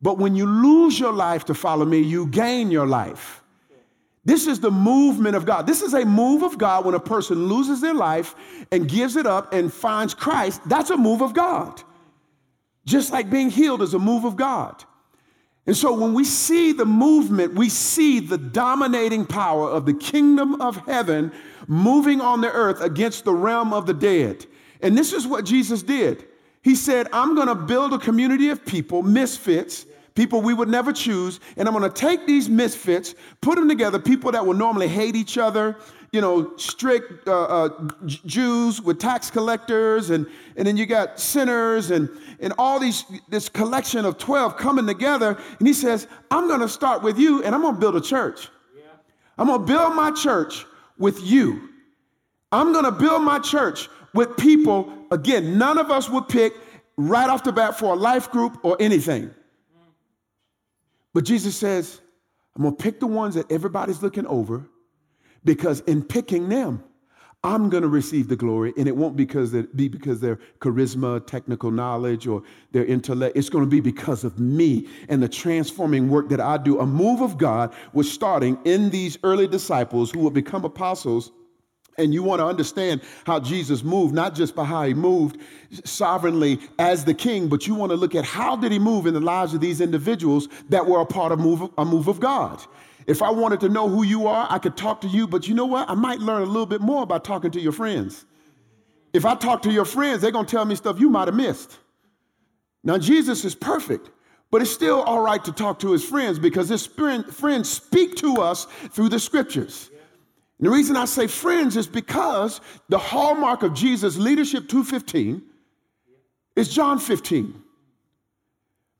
But 0.00 0.18
when 0.18 0.34
you 0.34 0.46
lose 0.46 0.98
your 0.98 1.12
life 1.12 1.44
to 1.46 1.54
follow 1.54 1.84
me, 1.84 2.00
you 2.00 2.26
gain 2.26 2.70
your 2.70 2.86
life. 2.86 3.42
This 4.24 4.46
is 4.46 4.58
the 4.58 4.70
movement 4.70 5.36
of 5.36 5.44
God. 5.44 5.66
This 5.66 5.82
is 5.82 5.92
a 5.92 6.04
move 6.04 6.42
of 6.42 6.56
God 6.56 6.86
when 6.86 6.94
a 6.94 7.00
person 7.00 7.46
loses 7.46 7.82
their 7.82 7.92
life 7.92 8.34
and 8.72 8.88
gives 8.88 9.16
it 9.16 9.26
up 9.26 9.52
and 9.52 9.70
finds 9.72 10.14
Christ. 10.14 10.62
That's 10.66 10.90
a 10.90 10.96
move 10.96 11.20
of 11.20 11.34
God. 11.34 11.82
Just 12.84 13.12
like 13.12 13.30
being 13.30 13.50
healed 13.50 13.82
is 13.82 13.94
a 13.94 13.98
move 13.98 14.24
of 14.24 14.36
God. 14.36 14.84
And 15.66 15.76
so 15.76 15.94
when 15.94 16.12
we 16.12 16.24
see 16.24 16.72
the 16.72 16.84
movement, 16.84 17.54
we 17.54 17.70
see 17.70 18.20
the 18.20 18.36
dominating 18.36 19.24
power 19.24 19.70
of 19.70 19.86
the 19.86 19.94
kingdom 19.94 20.60
of 20.60 20.76
heaven 20.86 21.32
moving 21.66 22.20
on 22.20 22.42
the 22.42 22.52
earth 22.52 22.82
against 22.82 23.24
the 23.24 23.32
realm 23.32 23.72
of 23.72 23.86
the 23.86 23.94
dead. 23.94 24.44
And 24.82 24.96
this 24.96 25.14
is 25.14 25.26
what 25.26 25.46
Jesus 25.46 25.82
did. 25.82 26.26
He 26.62 26.74
said, 26.74 27.08
I'm 27.12 27.34
going 27.34 27.48
to 27.48 27.54
build 27.54 27.94
a 27.94 27.98
community 27.98 28.50
of 28.50 28.64
people, 28.64 29.02
misfits, 29.02 29.86
people 30.14 30.42
we 30.42 30.54
would 30.54 30.68
never 30.68 30.92
choose, 30.92 31.40
and 31.56 31.66
I'm 31.66 31.74
going 31.74 31.90
to 31.90 32.00
take 32.00 32.26
these 32.26 32.48
misfits, 32.48 33.14
put 33.40 33.56
them 33.56 33.68
together, 33.68 33.98
people 33.98 34.32
that 34.32 34.46
will 34.46 34.54
normally 34.54 34.88
hate 34.88 35.16
each 35.16 35.38
other, 35.38 35.76
you 36.14 36.20
know, 36.20 36.56
strict 36.56 37.26
uh, 37.26 37.42
uh, 37.42 37.88
Jews 38.06 38.80
with 38.80 39.00
tax 39.00 39.32
collectors, 39.32 40.10
and, 40.10 40.28
and 40.56 40.64
then 40.64 40.76
you 40.76 40.86
got 40.86 41.18
sinners, 41.18 41.90
and, 41.90 42.08
and 42.38 42.52
all 42.56 42.78
these, 42.78 43.04
this 43.28 43.48
collection 43.48 44.04
of 44.04 44.16
12 44.16 44.56
coming 44.56 44.86
together. 44.86 45.36
And 45.58 45.66
he 45.66 45.74
says, 45.74 46.06
I'm 46.30 46.46
going 46.46 46.60
to 46.60 46.68
start 46.68 47.02
with 47.02 47.18
you, 47.18 47.42
and 47.42 47.52
I'm 47.52 47.62
going 47.62 47.74
to 47.74 47.80
build 47.80 47.96
a 47.96 48.00
church. 48.00 48.48
Yeah. 48.76 48.84
I'm 49.36 49.48
going 49.48 49.58
to 49.58 49.66
build 49.66 49.96
my 49.96 50.12
church 50.12 50.64
with 50.98 51.20
you. 51.20 51.68
I'm 52.52 52.72
going 52.72 52.84
to 52.84 52.92
build 52.92 53.22
my 53.22 53.40
church 53.40 53.88
with 54.14 54.36
people, 54.36 54.92
again, 55.10 55.58
none 55.58 55.78
of 55.78 55.90
us 55.90 56.08
would 56.08 56.28
pick 56.28 56.52
right 56.96 57.28
off 57.28 57.42
the 57.42 57.52
bat 57.52 57.76
for 57.76 57.92
a 57.92 57.96
life 57.96 58.30
group 58.30 58.56
or 58.62 58.76
anything. 58.78 59.34
But 61.12 61.24
Jesus 61.24 61.56
says, 61.56 62.00
I'm 62.54 62.62
going 62.62 62.76
to 62.76 62.80
pick 62.80 63.00
the 63.00 63.08
ones 63.08 63.34
that 63.34 63.50
everybody's 63.50 64.00
looking 64.00 64.26
over 64.26 64.68
because 65.44 65.80
in 65.80 66.02
picking 66.02 66.48
them, 66.48 66.82
I'm 67.42 67.68
going 67.68 67.82
to 67.82 67.88
receive 67.88 68.28
the 68.28 68.36
glory, 68.36 68.72
and 68.78 68.88
it 68.88 68.96
won't 68.96 69.16
because 69.16 69.52
it 69.52 69.76
be 69.76 69.88
because 69.88 70.18
their 70.18 70.38
charisma, 70.60 71.26
technical 71.26 71.70
knowledge, 71.70 72.26
or 72.26 72.42
their 72.72 72.86
intellect. 72.86 73.36
It's 73.36 73.50
going 73.50 73.64
to 73.64 73.70
be 73.70 73.80
because 73.80 74.24
of 74.24 74.40
me 74.40 74.88
and 75.10 75.22
the 75.22 75.28
transforming 75.28 76.08
work 76.08 76.30
that 76.30 76.40
I 76.40 76.56
do. 76.56 76.80
A 76.80 76.86
move 76.86 77.20
of 77.20 77.36
God 77.36 77.74
was 77.92 78.10
starting 78.10 78.58
in 78.64 78.88
these 78.88 79.18
early 79.24 79.46
disciples 79.46 80.10
who 80.10 80.20
would 80.20 80.32
become 80.32 80.64
apostles 80.64 81.32
and 81.98 82.12
you 82.12 82.22
want 82.22 82.40
to 82.40 82.46
understand 82.46 83.02
how 83.24 83.38
Jesus 83.38 83.84
moved, 83.84 84.14
not 84.14 84.34
just 84.34 84.54
by 84.54 84.64
how 84.64 84.84
he 84.84 84.94
moved 84.94 85.38
sovereignly 85.84 86.58
as 86.78 87.04
the 87.04 87.14
king, 87.14 87.48
but 87.48 87.66
you 87.66 87.74
want 87.74 87.90
to 87.90 87.96
look 87.96 88.14
at 88.14 88.24
how 88.24 88.56
did 88.56 88.72
he 88.72 88.78
move 88.78 89.06
in 89.06 89.14
the 89.14 89.20
lives 89.20 89.54
of 89.54 89.60
these 89.60 89.80
individuals 89.80 90.48
that 90.70 90.86
were 90.86 91.00
a 91.00 91.06
part 91.06 91.30
of 91.30 91.38
move, 91.38 91.70
a 91.78 91.84
move 91.84 92.08
of 92.08 92.20
God. 92.20 92.64
If 93.06 93.22
I 93.22 93.30
wanted 93.30 93.60
to 93.60 93.68
know 93.68 93.88
who 93.88 94.02
you 94.02 94.26
are, 94.26 94.46
I 94.50 94.58
could 94.58 94.76
talk 94.76 95.00
to 95.02 95.08
you, 95.08 95.26
but 95.26 95.46
you 95.46 95.54
know 95.54 95.66
what? 95.66 95.90
I 95.90 95.94
might 95.94 96.20
learn 96.20 96.42
a 96.42 96.46
little 96.46 96.66
bit 96.66 96.80
more 96.80 97.06
by 97.06 97.18
talking 97.18 97.50
to 97.50 97.60
your 97.60 97.72
friends. 97.72 98.24
If 99.12 99.24
I 99.24 99.34
talk 99.34 99.62
to 99.62 99.70
your 99.70 99.84
friends, 99.84 100.22
they're 100.22 100.30
going 100.30 100.46
to 100.46 100.50
tell 100.50 100.64
me 100.64 100.74
stuff 100.74 100.98
you 100.98 101.10
might 101.10 101.28
have 101.28 101.34
missed. 101.34 101.78
Now, 102.82 102.98
Jesus 102.98 103.44
is 103.44 103.54
perfect, 103.54 104.10
but 104.50 104.62
it's 104.62 104.70
still 104.70 105.02
all 105.02 105.20
right 105.20 105.44
to 105.44 105.52
talk 105.52 105.78
to 105.80 105.92
his 105.92 106.04
friends 106.04 106.38
because 106.38 106.68
his 106.68 106.86
friends 106.86 107.68
speak 107.68 108.16
to 108.16 108.36
us 108.36 108.64
through 108.90 109.08
the 109.10 109.20
scriptures. 109.20 109.90
And 110.58 110.66
the 110.66 110.70
reason 110.70 110.96
I 110.96 111.04
say 111.04 111.26
friends 111.26 111.76
is 111.76 111.86
because 111.86 112.60
the 112.88 112.98
hallmark 112.98 113.62
of 113.62 113.74
Jesus' 113.74 114.16
leadership 114.16 114.68
215 114.68 115.42
is 116.56 116.68
John 116.72 116.98
15. 116.98 117.62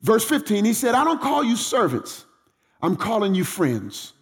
Verse 0.03 0.25
15, 0.25 0.65
he 0.65 0.75
said, 0.75 0.95
I 0.95 1.05
don't 1.05 1.21
call 1.21 1.43
you 1.43 1.57
servants, 1.57 2.27
I'm 2.85 2.97
calling 2.97 3.35
you 3.35 3.45
friends. 3.45 4.13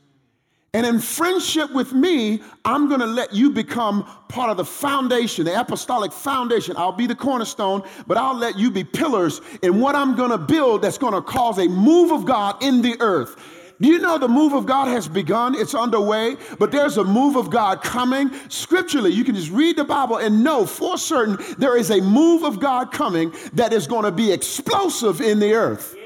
And 0.72 0.86
in 0.86 1.00
friendship 1.00 1.72
with 1.74 1.92
me, 1.92 2.40
I'm 2.64 2.88
going 2.88 3.00
to 3.00 3.06
let 3.06 3.34
you 3.34 3.50
become 3.50 4.04
part 4.28 4.50
of 4.50 4.56
the 4.56 4.64
foundation, 4.64 5.44
the 5.44 5.58
apostolic 5.58 6.12
foundation. 6.12 6.76
I'll 6.78 6.92
be 6.92 7.06
the 7.06 7.14
cornerstone, 7.14 7.82
but 8.06 8.16
I'll 8.16 8.36
let 8.36 8.56
you 8.56 8.70
be 8.70 8.84
pillars 8.84 9.40
in 9.62 9.80
what 9.80 9.96
I'm 9.96 10.14
going 10.14 10.30
to 10.30 10.38
build 10.38 10.80
that's 10.82 10.96
going 10.96 11.12
to 11.12 11.20
cause 11.20 11.58
a 11.58 11.68
move 11.68 12.12
of 12.12 12.24
God 12.24 12.62
in 12.62 12.82
the 12.82 12.96
earth. 13.00 13.36
Do 13.80 13.88
you 13.88 13.98
know 13.98 14.16
the 14.16 14.28
move 14.28 14.52
of 14.52 14.64
God 14.64 14.86
has 14.86 15.08
begun? 15.08 15.56
It's 15.56 15.74
underway, 15.74 16.36
but 16.60 16.70
there's 16.70 16.98
a 16.98 17.04
move 17.04 17.34
of 17.34 17.50
God 17.50 17.82
coming. 17.82 18.30
Scripturally, 18.48 19.10
you 19.10 19.24
can 19.24 19.34
just 19.34 19.50
read 19.50 19.76
the 19.76 19.84
Bible 19.84 20.18
and 20.18 20.44
know 20.44 20.66
for 20.66 20.96
certain 20.96 21.36
there 21.58 21.76
is 21.76 21.90
a 21.90 22.00
move 22.00 22.44
of 22.44 22.60
God 22.60 22.92
coming 22.92 23.34
that 23.54 23.72
is 23.72 23.88
going 23.88 24.04
to 24.04 24.12
be 24.12 24.30
explosive 24.30 25.20
in 25.20 25.40
the 25.40 25.52
earth. 25.52 25.96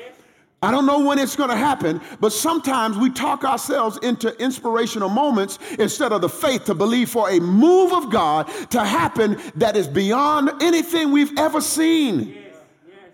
I 0.62 0.70
don't 0.70 0.86
know 0.86 1.04
when 1.04 1.18
it's 1.18 1.36
going 1.36 1.50
to 1.50 1.56
happen, 1.56 2.00
but 2.18 2.32
sometimes 2.32 2.96
we 2.96 3.10
talk 3.10 3.44
ourselves 3.44 3.98
into 4.02 4.34
inspirational 4.42 5.10
moments 5.10 5.58
instead 5.78 6.12
of 6.12 6.22
the 6.22 6.30
faith 6.30 6.64
to 6.64 6.74
believe 6.74 7.10
for 7.10 7.30
a 7.30 7.38
move 7.40 7.92
of 7.92 8.10
God 8.10 8.48
to 8.70 8.82
happen 8.82 9.38
that 9.56 9.76
is 9.76 9.86
beyond 9.86 10.50
anything 10.62 11.12
we've 11.12 11.38
ever 11.38 11.60
seen. 11.60 12.38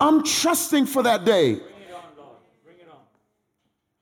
I'm 0.00 0.22
trusting 0.22 0.86
for 0.86 1.02
that 1.02 1.24
day. 1.24 1.60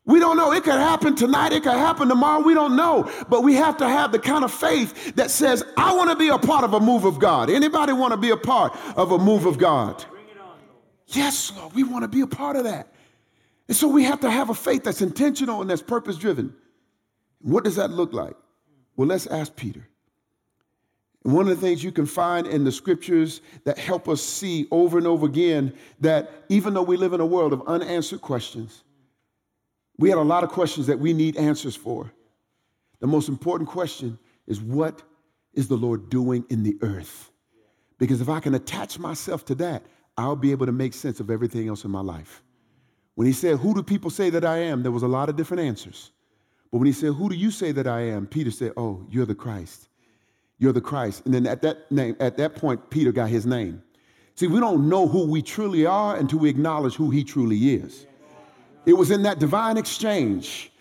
We 0.04 0.18
don't 0.18 0.36
know. 0.36 0.52
It 0.52 0.64
could 0.64 0.74
happen 0.74 1.14
tonight. 1.14 1.52
It 1.52 1.62
could 1.62 1.72
happen 1.72 2.08
tomorrow. 2.08 2.42
We 2.42 2.52
don't 2.52 2.74
know. 2.74 3.10
But 3.28 3.42
we 3.42 3.54
have 3.54 3.76
to 3.76 3.88
have 3.88 4.12
the 4.12 4.18
kind 4.18 4.44
of 4.44 4.52
faith 4.52 5.14
that 5.14 5.30
says, 5.30 5.62
I 5.76 5.94
want 5.94 6.10
to 6.10 6.16
be 6.16 6.28
a 6.28 6.38
part 6.38 6.64
of 6.64 6.74
a 6.74 6.80
move 6.80 7.04
of 7.04 7.18
God. 7.18 7.48
Anybody 7.48 7.92
want 7.92 8.12
to 8.12 8.16
be 8.16 8.30
a 8.30 8.36
part 8.36 8.76
of 8.96 9.12
a 9.12 9.18
move 9.18 9.46
of 9.46 9.56
God? 9.56 10.04
Yes, 11.06 11.52
Lord. 11.56 11.74
We 11.74 11.84
want 11.84 12.02
to 12.02 12.08
be 12.08 12.22
a 12.22 12.26
part 12.26 12.56
of 12.56 12.64
that. 12.64 12.92
And 13.70 13.76
so 13.76 13.86
we 13.86 14.02
have 14.02 14.18
to 14.22 14.30
have 14.30 14.50
a 14.50 14.54
faith 14.54 14.82
that's 14.82 15.00
intentional 15.00 15.60
and 15.60 15.70
that's 15.70 15.80
purpose 15.80 16.16
driven. 16.16 16.52
What 17.40 17.62
does 17.62 17.76
that 17.76 17.92
look 17.92 18.12
like? 18.12 18.34
Well, 18.96 19.06
let's 19.06 19.28
ask 19.28 19.54
Peter. 19.54 19.86
One 21.22 21.46
of 21.48 21.54
the 21.54 21.68
things 21.68 21.84
you 21.84 21.92
can 21.92 22.06
find 22.06 22.48
in 22.48 22.64
the 22.64 22.72
scriptures 22.72 23.42
that 23.62 23.78
help 23.78 24.08
us 24.08 24.20
see 24.20 24.66
over 24.72 24.98
and 24.98 25.06
over 25.06 25.24
again 25.24 25.72
that 26.00 26.32
even 26.48 26.74
though 26.74 26.82
we 26.82 26.96
live 26.96 27.12
in 27.12 27.20
a 27.20 27.26
world 27.26 27.52
of 27.52 27.62
unanswered 27.68 28.20
questions, 28.20 28.82
we 29.98 30.08
had 30.08 30.18
a 30.18 30.22
lot 30.22 30.42
of 30.42 30.50
questions 30.50 30.88
that 30.88 30.98
we 30.98 31.12
need 31.12 31.36
answers 31.36 31.76
for. 31.76 32.12
The 32.98 33.06
most 33.06 33.28
important 33.28 33.70
question 33.70 34.18
is 34.48 34.60
what 34.60 35.00
is 35.54 35.68
the 35.68 35.76
Lord 35.76 36.10
doing 36.10 36.44
in 36.50 36.64
the 36.64 36.76
earth? 36.82 37.30
Because 37.98 38.20
if 38.20 38.28
I 38.28 38.40
can 38.40 38.56
attach 38.56 38.98
myself 38.98 39.44
to 39.44 39.54
that, 39.56 39.84
I'll 40.18 40.34
be 40.34 40.50
able 40.50 40.66
to 40.66 40.72
make 40.72 40.92
sense 40.92 41.20
of 41.20 41.30
everything 41.30 41.68
else 41.68 41.84
in 41.84 41.92
my 41.92 42.00
life. 42.00 42.42
When 43.14 43.26
he 43.26 43.32
said, 43.32 43.58
Who 43.58 43.74
do 43.74 43.82
people 43.82 44.10
say 44.10 44.30
that 44.30 44.44
I 44.44 44.58
am? 44.58 44.82
There 44.82 44.92
was 44.92 45.02
a 45.02 45.08
lot 45.08 45.28
of 45.28 45.36
different 45.36 45.62
answers. 45.62 46.10
But 46.70 46.78
when 46.78 46.86
he 46.86 46.92
said, 46.92 47.12
Who 47.12 47.28
do 47.28 47.34
you 47.34 47.50
say 47.50 47.72
that 47.72 47.86
I 47.86 48.00
am? 48.00 48.26
Peter 48.26 48.50
said, 48.50 48.72
Oh, 48.76 49.04
you're 49.10 49.26
the 49.26 49.34
Christ. 49.34 49.88
You're 50.58 50.72
the 50.72 50.80
Christ. 50.80 51.24
And 51.24 51.34
then 51.34 51.46
at 51.46 51.62
that 51.62 51.90
name, 51.90 52.16
at 52.20 52.36
that 52.36 52.54
point, 52.54 52.90
Peter 52.90 53.12
got 53.12 53.28
his 53.28 53.46
name. 53.46 53.82
See, 54.34 54.46
we 54.46 54.60
don't 54.60 54.88
know 54.88 55.06
who 55.06 55.26
we 55.26 55.42
truly 55.42 55.86
are 55.86 56.16
until 56.16 56.38
we 56.38 56.48
acknowledge 56.48 56.94
who 56.94 57.10
he 57.10 57.24
truly 57.24 57.74
is. 57.74 58.06
It 58.86 58.94
was 58.94 59.10
in 59.10 59.22
that 59.24 59.38
divine 59.38 59.76
exchange. 59.76 60.72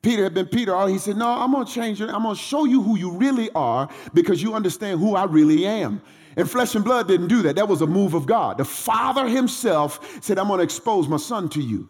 Peter 0.00 0.22
had 0.22 0.34
been 0.34 0.46
Peter. 0.46 0.86
He 0.88 0.98
said, 0.98 1.16
No, 1.16 1.28
I'm 1.28 1.52
going 1.52 1.66
to 1.66 1.72
change 1.72 2.00
it. 2.00 2.10
I'm 2.10 2.22
going 2.22 2.34
to 2.34 2.40
show 2.40 2.64
you 2.64 2.82
who 2.82 2.96
you 2.96 3.10
really 3.12 3.50
are 3.54 3.88
because 4.12 4.42
you 4.42 4.54
understand 4.54 5.00
who 5.00 5.16
I 5.16 5.24
really 5.24 5.66
am. 5.66 6.02
And 6.36 6.50
flesh 6.50 6.74
and 6.74 6.84
blood 6.84 7.08
didn't 7.08 7.28
do 7.28 7.42
that. 7.42 7.56
That 7.56 7.68
was 7.68 7.82
a 7.82 7.86
move 7.86 8.14
of 8.14 8.26
God. 8.26 8.58
The 8.58 8.64
Father 8.64 9.28
Himself 9.28 10.22
said, 10.22 10.38
I'm 10.38 10.48
going 10.48 10.58
to 10.58 10.64
expose 10.64 11.08
my 11.08 11.16
son 11.16 11.48
to 11.50 11.60
you. 11.60 11.88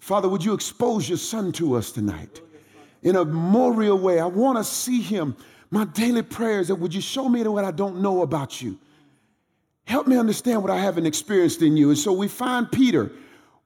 Father, 0.00 0.28
would 0.28 0.44
you 0.44 0.54
expose 0.54 1.08
your 1.08 1.18
son 1.18 1.52
to 1.52 1.74
us 1.74 1.92
tonight 1.92 2.40
in 3.02 3.16
a 3.16 3.24
more 3.24 3.72
real 3.72 3.98
way? 3.98 4.20
I 4.20 4.26
want 4.26 4.58
to 4.58 4.64
see 4.64 5.02
him. 5.02 5.36
My 5.70 5.84
daily 5.84 6.22
prayers 6.22 6.68
that 6.68 6.76
would 6.76 6.94
you 6.94 7.00
show 7.00 7.28
me 7.28 7.42
what 7.42 7.64
I 7.64 7.70
don't 7.70 8.00
know 8.00 8.22
about 8.22 8.62
you? 8.62 8.78
Help 9.84 10.06
me 10.06 10.16
understand 10.16 10.62
what 10.62 10.70
I 10.70 10.78
haven't 10.78 11.06
experienced 11.06 11.62
in 11.62 11.76
you. 11.76 11.90
And 11.90 11.98
so 11.98 12.12
we 12.12 12.28
find 12.28 12.70
Peter 12.70 13.10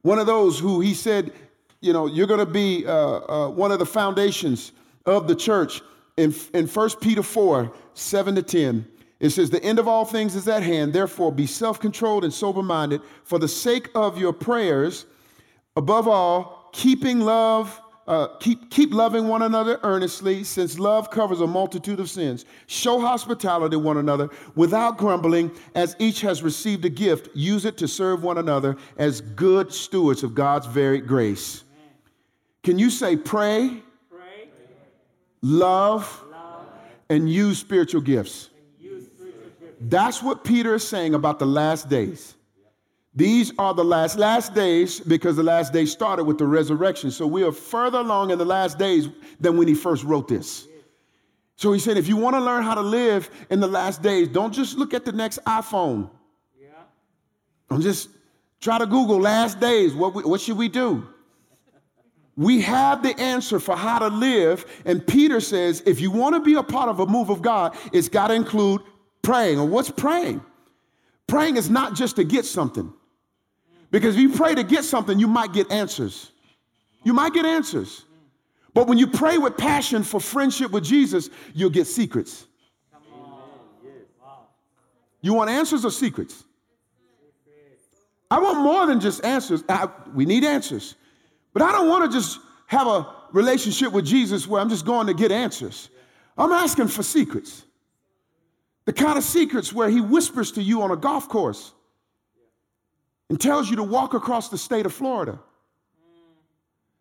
one 0.01 0.19
of 0.19 0.27
those 0.27 0.59
who 0.59 0.81
he 0.81 0.93
said, 0.93 1.31
you 1.79 1.93
know, 1.93 2.07
you're 2.07 2.27
going 2.27 2.39
to 2.39 2.45
be 2.45 2.85
uh, 2.85 2.91
uh, 2.93 3.49
one 3.49 3.71
of 3.71 3.79
the 3.79 3.85
foundations 3.85 4.73
of 5.05 5.27
the 5.27 5.35
church. 5.35 5.81
In, 6.15 6.33
in 6.53 6.67
1 6.67 6.89
Peter 7.01 7.23
4 7.23 7.73
7 7.95 8.35
to 8.35 8.43
10, 8.43 8.85
it 9.23 9.31
says, 9.31 9.49
The 9.49 9.63
end 9.63 9.79
of 9.79 9.87
all 9.87 10.05
things 10.05 10.35
is 10.35 10.47
at 10.47 10.61
hand. 10.61 10.93
Therefore, 10.93 11.31
be 11.31 11.47
self 11.47 11.79
controlled 11.79 12.23
and 12.23 12.33
sober 12.33 12.61
minded 12.61 13.01
for 13.23 13.39
the 13.39 13.47
sake 13.47 13.89
of 13.95 14.17
your 14.19 14.33
prayers. 14.33 15.05
Above 15.75 16.07
all, 16.07 16.69
keeping 16.73 17.21
love 17.21 17.81
uh, 18.05 18.27
keep, 18.39 18.69
keep 18.69 18.93
loving 18.93 19.29
one 19.29 19.43
another 19.43 19.79
earnestly, 19.83 20.43
since 20.43 20.77
love 20.77 21.09
covers 21.09 21.39
a 21.39 21.47
multitude 21.47 22.01
of 22.01 22.09
sins. 22.09 22.43
Show 22.67 22.99
hospitality 22.99 23.75
to 23.75 23.79
one 23.79 23.97
another 23.97 24.29
without 24.55 24.97
grumbling, 24.97 25.51
as 25.73 25.95
each 25.99 26.19
has 26.21 26.43
received 26.43 26.83
a 26.83 26.89
gift. 26.89 27.29
Use 27.33 27.63
it 27.63 27.77
to 27.77 27.87
serve 27.87 28.21
one 28.21 28.37
another 28.37 28.75
as 28.97 29.21
good 29.21 29.73
stewards 29.73 30.21
of 30.21 30.35
God's 30.35 30.67
varied 30.67 31.07
grace. 31.07 31.63
Can 32.63 32.77
you 32.77 32.89
say 32.89 33.15
pray, 33.15 33.81
pray. 34.09 34.49
Love, 35.41 36.23
love, 36.29 36.65
and 37.09 37.31
use 37.31 37.57
spiritual 37.57 38.01
gifts? 38.01 38.49
Use 39.83 39.89
spiritual 39.89 39.89
gifts. 39.89 39.91
That's 39.91 40.23
what 40.23 40.43
Peter 40.43 40.75
is 40.75 40.87
saying 40.87 41.13
about 41.13 41.39
the 41.39 41.45
last 41.45 41.89
days. 41.89 42.35
These 43.15 43.53
are 43.59 43.73
the 43.75 43.83
last 43.83 44.17
last 44.17 44.55
days 44.55 44.99
because 44.99 45.35
the 45.35 45.43
last 45.43 45.71
days 45.71 45.91
started 45.91 46.23
with 46.23 46.39
the 46.39 46.47
resurrection. 46.47 47.11
So 47.11 47.27
we 47.27 47.43
are 47.43 47.51
further 47.51 47.99
along 47.99 48.31
in 48.31 48.39
the 48.39 48.45
last 48.45 48.79
days 48.79 49.07
than 49.39 49.57
when 49.57 49.67
he 49.67 49.75
first 49.75 50.03
wrote 50.03 50.27
this. 50.27 50.67
So 51.55 51.71
he 51.71 51.79
said, 51.79 51.97
if 51.97 52.07
you 52.07 52.17
want 52.17 52.35
to 52.35 52.41
learn 52.41 52.63
how 52.63 52.73
to 52.73 52.81
live 52.81 53.29
in 53.51 53.59
the 53.59 53.67
last 53.67 54.01
days, 54.01 54.27
don't 54.27 54.51
just 54.51 54.77
look 54.77 54.95
at 54.95 55.05
the 55.05 55.11
next 55.11 55.39
iPhone. 55.45 56.09
Yeah. 56.59 56.69
Don't 57.69 57.81
just 57.81 58.09
try 58.59 58.79
to 58.79 58.87
Google 58.87 59.19
last 59.19 59.59
days. 59.59 59.93
What, 59.93 60.15
we, 60.15 60.23
what 60.23 60.41
should 60.41 60.57
we 60.57 60.67
do? 60.67 61.07
We 62.35 62.61
have 62.61 63.03
the 63.03 63.17
answer 63.19 63.59
for 63.59 63.75
how 63.75 63.99
to 63.99 64.07
live. 64.07 64.65
And 64.85 65.05
Peter 65.05 65.39
says, 65.39 65.83
if 65.85 66.01
you 66.01 66.09
want 66.09 66.33
to 66.33 66.41
be 66.41 66.55
a 66.55 66.63
part 66.63 66.89
of 66.89 66.99
a 66.99 67.05
move 67.05 67.29
of 67.29 67.43
God, 67.43 67.77
it's 67.93 68.09
got 68.09 68.29
to 68.29 68.33
include 68.33 68.81
praying. 69.23 69.59
Or 69.59 69.67
what's 69.67 69.89
praying? 69.89 70.43
Praying 71.27 71.57
is 71.57 71.69
not 71.69 71.95
just 71.95 72.17
to 72.17 72.23
get 72.23 72.45
something. 72.45 72.93
Because 73.89 74.15
if 74.15 74.21
you 74.21 74.29
pray 74.29 74.53
to 74.55 74.63
get 74.63 74.83
something, 74.83 75.19
you 75.19 75.27
might 75.27 75.53
get 75.53 75.71
answers. 75.71 76.31
You 77.03 77.13
might 77.13 77.33
get 77.33 77.45
answers. 77.45 78.05
But 78.73 78.87
when 78.87 78.97
you 78.97 79.07
pray 79.07 79.37
with 79.37 79.57
passion 79.57 80.03
for 80.03 80.19
friendship 80.19 80.71
with 80.71 80.83
Jesus, 80.83 81.29
you'll 81.53 81.69
get 81.69 81.87
secrets. 81.87 82.45
You 85.21 85.33
want 85.33 85.49
answers 85.49 85.85
or 85.85 85.91
secrets? 85.91 86.43
I 88.29 88.39
want 88.39 88.59
more 88.59 88.85
than 88.87 88.99
just 88.99 89.23
answers. 89.23 89.63
I, 89.69 89.87
we 90.13 90.25
need 90.25 90.43
answers. 90.43 90.95
But 91.53 91.61
I 91.61 91.71
don't 91.71 91.87
want 91.87 92.11
to 92.11 92.17
just 92.17 92.39
have 92.65 92.87
a 92.87 93.07
relationship 93.31 93.91
with 93.93 94.05
Jesus 94.05 94.47
where 94.47 94.59
I'm 94.59 94.69
just 94.69 94.85
going 94.85 95.07
to 95.07 95.13
get 95.13 95.31
answers. 95.31 95.89
I'm 96.37 96.51
asking 96.51 96.87
for 96.87 97.03
secrets. 97.03 97.63
The 98.85 98.93
kind 98.93 99.17
of 99.17 99.23
secrets 99.23 99.71
where 99.71 99.89
he 99.89 100.01
whispers 100.01 100.51
to 100.53 100.61
you 100.61 100.81
on 100.81 100.91
a 100.91 100.97
golf 100.97 101.29
course 101.29 101.73
and 103.29 103.39
tells 103.39 103.69
you 103.69 103.77
to 103.77 103.83
walk 103.83 104.13
across 104.13 104.49
the 104.49 104.57
state 104.57 104.85
of 104.85 104.93
Florida 104.93 105.39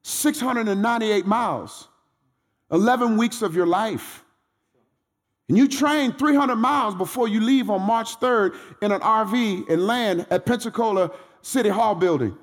698 0.04 1.26
miles, 1.26 1.88
11 2.70 3.16
weeks 3.16 3.42
of 3.42 3.54
your 3.54 3.66
life. 3.66 4.24
And 5.48 5.58
you 5.58 5.68
train 5.68 6.12
300 6.12 6.56
miles 6.56 6.94
before 6.94 7.28
you 7.28 7.40
leave 7.40 7.68
on 7.68 7.82
March 7.82 8.18
3rd 8.18 8.56
in 8.80 8.92
an 8.92 9.00
RV 9.00 9.68
and 9.68 9.86
land 9.86 10.26
at 10.30 10.46
Pensacola 10.46 11.10
City 11.42 11.68
Hall 11.68 11.94
building. 11.94 12.36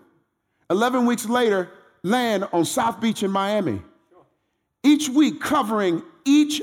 11 0.69 1.05
weeks 1.05 1.27
later, 1.27 1.69
land 2.03 2.48
on 2.53 2.65
South 2.65 3.01
Beach 3.01 3.24
in 3.24 3.31
Miami. 3.31 3.81
Each 4.84 5.10
week, 5.10 5.41
covering 5.41 6.03
each 6.24 6.62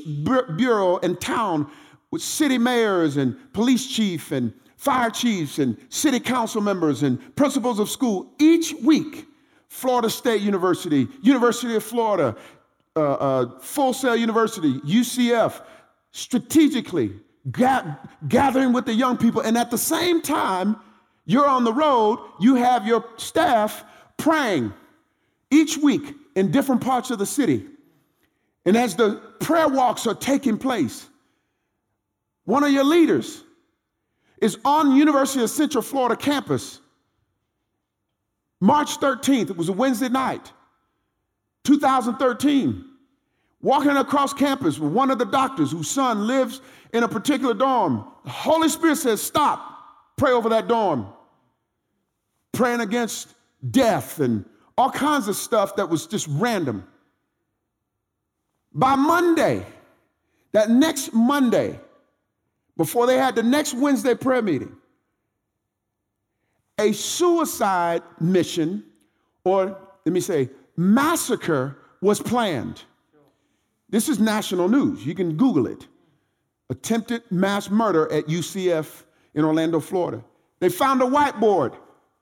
bureau 0.56 0.99
and 0.99 1.21
town 1.21 1.71
with 2.11 2.23
city 2.23 2.59
mayors 2.59 3.17
and 3.17 3.37
police 3.53 3.87
chief 3.87 4.33
and 4.33 4.53
fire 4.77 5.11
chiefs 5.11 5.59
and 5.59 5.77
city 5.89 6.21
council 6.21 6.61
members 6.61 7.03
and 7.03 7.35
principals 7.37 7.79
of 7.79 7.89
school 7.89 8.33
each 8.39 8.75
week. 8.83 9.27
Florida 9.69 10.09
State 10.09 10.41
University, 10.43 11.09
University 11.23 11.75
of 11.75 11.83
Florida, 11.83 12.37
uh, 12.95 13.01
uh, 13.01 13.59
Full 13.61 13.93
Sail 13.93 14.17
University, 14.17 14.81
UCF, 14.81 15.61
strategically 16.13 17.13
ga- 17.51 17.97
gathering 18.29 18.73
with 18.73 18.87
the 18.87 18.95
young 18.95 19.17
people. 19.17 19.43
And 19.43 19.59
at 19.59 19.71
the 19.71 19.79
same 19.79 20.23
time, 20.23 20.77
you're 21.27 21.49
on 21.49 21.65
the 21.65 21.73
road, 21.73 22.21
you 22.41 22.55
have 22.55 22.87
your 22.87 23.05
staff 23.17 23.85
praying 24.17 24.73
each 25.51 25.77
week 25.77 26.15
in 26.37 26.51
different 26.51 26.81
parts 26.81 27.11
of 27.11 27.19
the 27.19 27.27
city. 27.27 27.67
And 28.65 28.77
as 28.77 28.97
the 28.97 29.21
prayer 29.41 29.69
walks 29.69 30.07
are 30.07 30.15
taking 30.15 30.57
place, 30.59 31.07
one 32.47 32.65
of 32.65 32.71
your 32.71 32.85
leaders 32.85 33.43
is 34.41 34.57
on 34.65 34.97
University 34.97 35.43
of 35.43 35.50
Central 35.50 35.83
Florida 35.83 36.17
campus. 36.17 36.81
March 38.61 38.99
13th, 38.99 39.50
it 39.50 39.57
was 39.57 39.69
a 39.69 39.73
Wednesday 39.73 40.09
night, 40.09 40.53
2013, 41.65 42.85
walking 43.61 43.97
across 43.97 44.33
campus 44.33 44.79
with 44.79 44.93
one 44.93 45.11
of 45.11 45.19
the 45.19 45.26
doctors 45.26 45.73
whose 45.73 45.91
son 45.91 46.26
lives 46.26 46.61
in 46.92 47.03
a 47.03 47.09
particular 47.09 47.53
dorm. 47.53 48.05
The 48.25 48.31
Holy 48.31 48.68
Spirit 48.68 48.97
says, 48.97 49.20
Stop, 49.20 49.61
pray 50.16 50.31
over 50.31 50.49
that 50.51 50.68
dorm. 50.68 51.09
Praying 52.53 52.81
against 52.81 53.35
death 53.70 54.20
and 54.20 54.44
all 54.79 54.90
kinds 54.90 55.27
of 55.29 55.37
stuff 55.37 55.77
that 55.77 55.88
was 55.88 56.07
just 56.07 56.29
random. 56.31 56.87
By 58.73 58.94
Monday, 58.94 59.66
that 60.53 60.70
next 60.70 61.12
Monday, 61.12 61.81
before 62.77 63.07
they 63.07 63.17
had 63.17 63.35
the 63.35 63.43
next 63.43 63.75
Wednesday 63.75 64.15
prayer 64.15 64.43
meeting, 64.43 64.77
a 66.79 66.93
suicide 66.93 68.03
mission, 68.21 68.85
or 69.45 69.79
let 70.05 70.12
me 70.12 70.21
say, 70.21 70.51
massacre 70.77 71.79
was 72.01 72.21
planned. 72.21 72.83
This 73.89 74.09
is 74.09 74.19
national 74.19 74.69
news. 74.69 75.07
You 75.07 75.15
can 75.15 75.37
Google 75.37 75.67
it. 75.67 75.87
Attempted 76.69 77.23
mass 77.31 77.71
murder 77.71 78.11
at 78.12 78.27
UCF 78.27 79.05
in 79.35 79.45
Orlando, 79.45 79.81
Florida. 79.81 80.23
They 80.59 80.69
found 80.69 81.01
a 81.01 81.05
whiteboard 81.05 81.77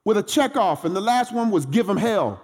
with 0.04 0.18
a 0.18 0.22
check 0.22 0.56
off, 0.56 0.84
and 0.84 0.94
the 0.94 1.00
last 1.00 1.32
one 1.32 1.50
was 1.50 1.66
give 1.66 1.86
them 1.86 1.96
hell. 1.96 2.40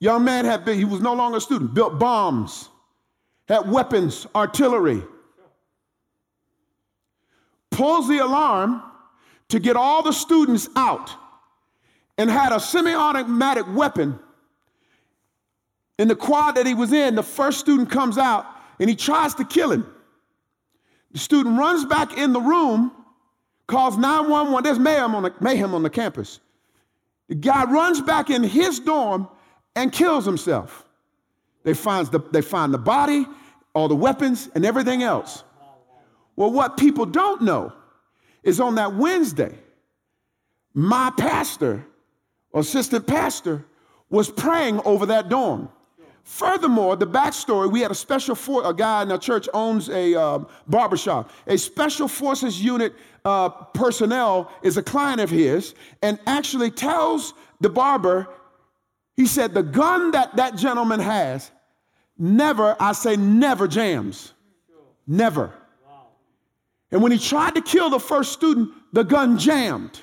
Young 0.00 0.24
man 0.24 0.44
had 0.44 0.64
been, 0.64 0.78
he 0.78 0.84
was 0.84 1.00
no 1.00 1.12
longer 1.12 1.38
a 1.38 1.40
student, 1.40 1.74
built 1.74 1.98
bombs, 1.98 2.70
had 3.48 3.68
weapons, 3.70 4.26
artillery, 4.34 5.02
pulls 7.78 8.08
the 8.08 8.18
alarm 8.18 8.82
to 9.48 9.60
get 9.60 9.76
all 9.76 10.02
the 10.02 10.12
students 10.12 10.68
out 10.74 11.12
and 12.18 12.28
had 12.28 12.50
a 12.50 12.58
semi 12.58 12.92
automatic 12.92 13.66
weapon 13.72 14.18
in 15.96 16.08
the 16.08 16.16
quad 16.16 16.56
that 16.56 16.66
he 16.66 16.74
was 16.74 16.92
in. 16.92 17.14
The 17.14 17.22
first 17.22 17.60
student 17.60 17.88
comes 17.88 18.18
out 18.18 18.44
and 18.80 18.90
he 18.90 18.96
tries 18.96 19.32
to 19.36 19.44
kill 19.44 19.70
him. 19.70 19.86
The 21.12 21.20
student 21.20 21.56
runs 21.56 21.84
back 21.84 22.18
in 22.18 22.32
the 22.32 22.40
room, 22.40 22.90
calls 23.68 23.96
911. 23.96 24.64
There's 24.64 24.80
mayhem 24.80 25.14
on 25.14 25.22
the, 25.22 25.34
mayhem 25.40 25.72
on 25.72 25.84
the 25.84 25.90
campus. 25.90 26.40
The 27.28 27.36
guy 27.36 27.62
runs 27.70 28.00
back 28.00 28.28
in 28.28 28.42
his 28.42 28.80
dorm 28.80 29.28
and 29.76 29.92
kills 29.92 30.24
himself. 30.24 30.84
They 31.62 31.74
find 31.74 32.08
the, 32.08 32.18
they 32.32 32.42
find 32.42 32.74
the 32.74 32.78
body, 32.78 33.24
all 33.72 33.86
the 33.86 33.94
weapons, 33.94 34.48
and 34.56 34.66
everything 34.66 35.04
else. 35.04 35.44
Well, 36.38 36.52
what 36.52 36.76
people 36.76 37.04
don't 37.04 37.42
know 37.42 37.72
is 38.44 38.60
on 38.60 38.76
that 38.76 38.94
Wednesday, 38.94 39.58
my 40.72 41.10
pastor, 41.18 41.84
assistant 42.54 43.08
pastor, 43.08 43.64
was 44.08 44.30
praying 44.30 44.80
over 44.84 45.04
that 45.06 45.28
dorm. 45.28 45.68
Furthermore, 46.22 46.94
the 46.94 47.08
backstory, 47.08 47.68
we 47.68 47.80
had 47.80 47.90
a 47.90 47.94
special 47.94 48.36
for 48.36 48.64
a 48.64 48.72
guy 48.72 49.02
in 49.02 49.10
our 49.10 49.18
church 49.18 49.48
owns 49.52 49.88
a 49.88 50.14
uh, 50.14 50.38
barbershop. 50.68 51.32
A 51.48 51.58
special 51.58 52.06
forces 52.06 52.62
unit 52.62 52.94
uh, 53.24 53.48
personnel 53.48 54.52
is 54.62 54.76
a 54.76 54.82
client 54.82 55.20
of 55.20 55.30
his 55.30 55.74
and 56.02 56.20
actually 56.28 56.70
tells 56.70 57.34
the 57.60 57.68
barber, 57.68 58.28
he 59.16 59.26
said, 59.26 59.54
the 59.54 59.64
gun 59.64 60.12
that 60.12 60.36
that 60.36 60.54
gentleman 60.54 61.00
has 61.00 61.50
never, 62.16 62.76
I 62.78 62.92
say 62.92 63.16
never 63.16 63.66
jams. 63.66 64.34
Never. 65.04 65.52
And 66.90 67.02
when 67.02 67.12
he 67.12 67.18
tried 67.18 67.54
to 67.54 67.60
kill 67.60 67.90
the 67.90 68.00
first 68.00 68.32
student, 68.32 68.70
the 68.92 69.04
gun 69.04 69.38
jammed. 69.38 70.00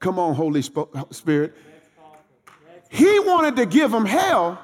Come 0.00 0.18
on, 0.18 0.34
Holy 0.34 0.62
Spirit. 0.62 1.54
He 2.90 3.18
wanted 3.20 3.56
to 3.56 3.66
give 3.66 3.92
him 3.92 4.04
hell, 4.04 4.58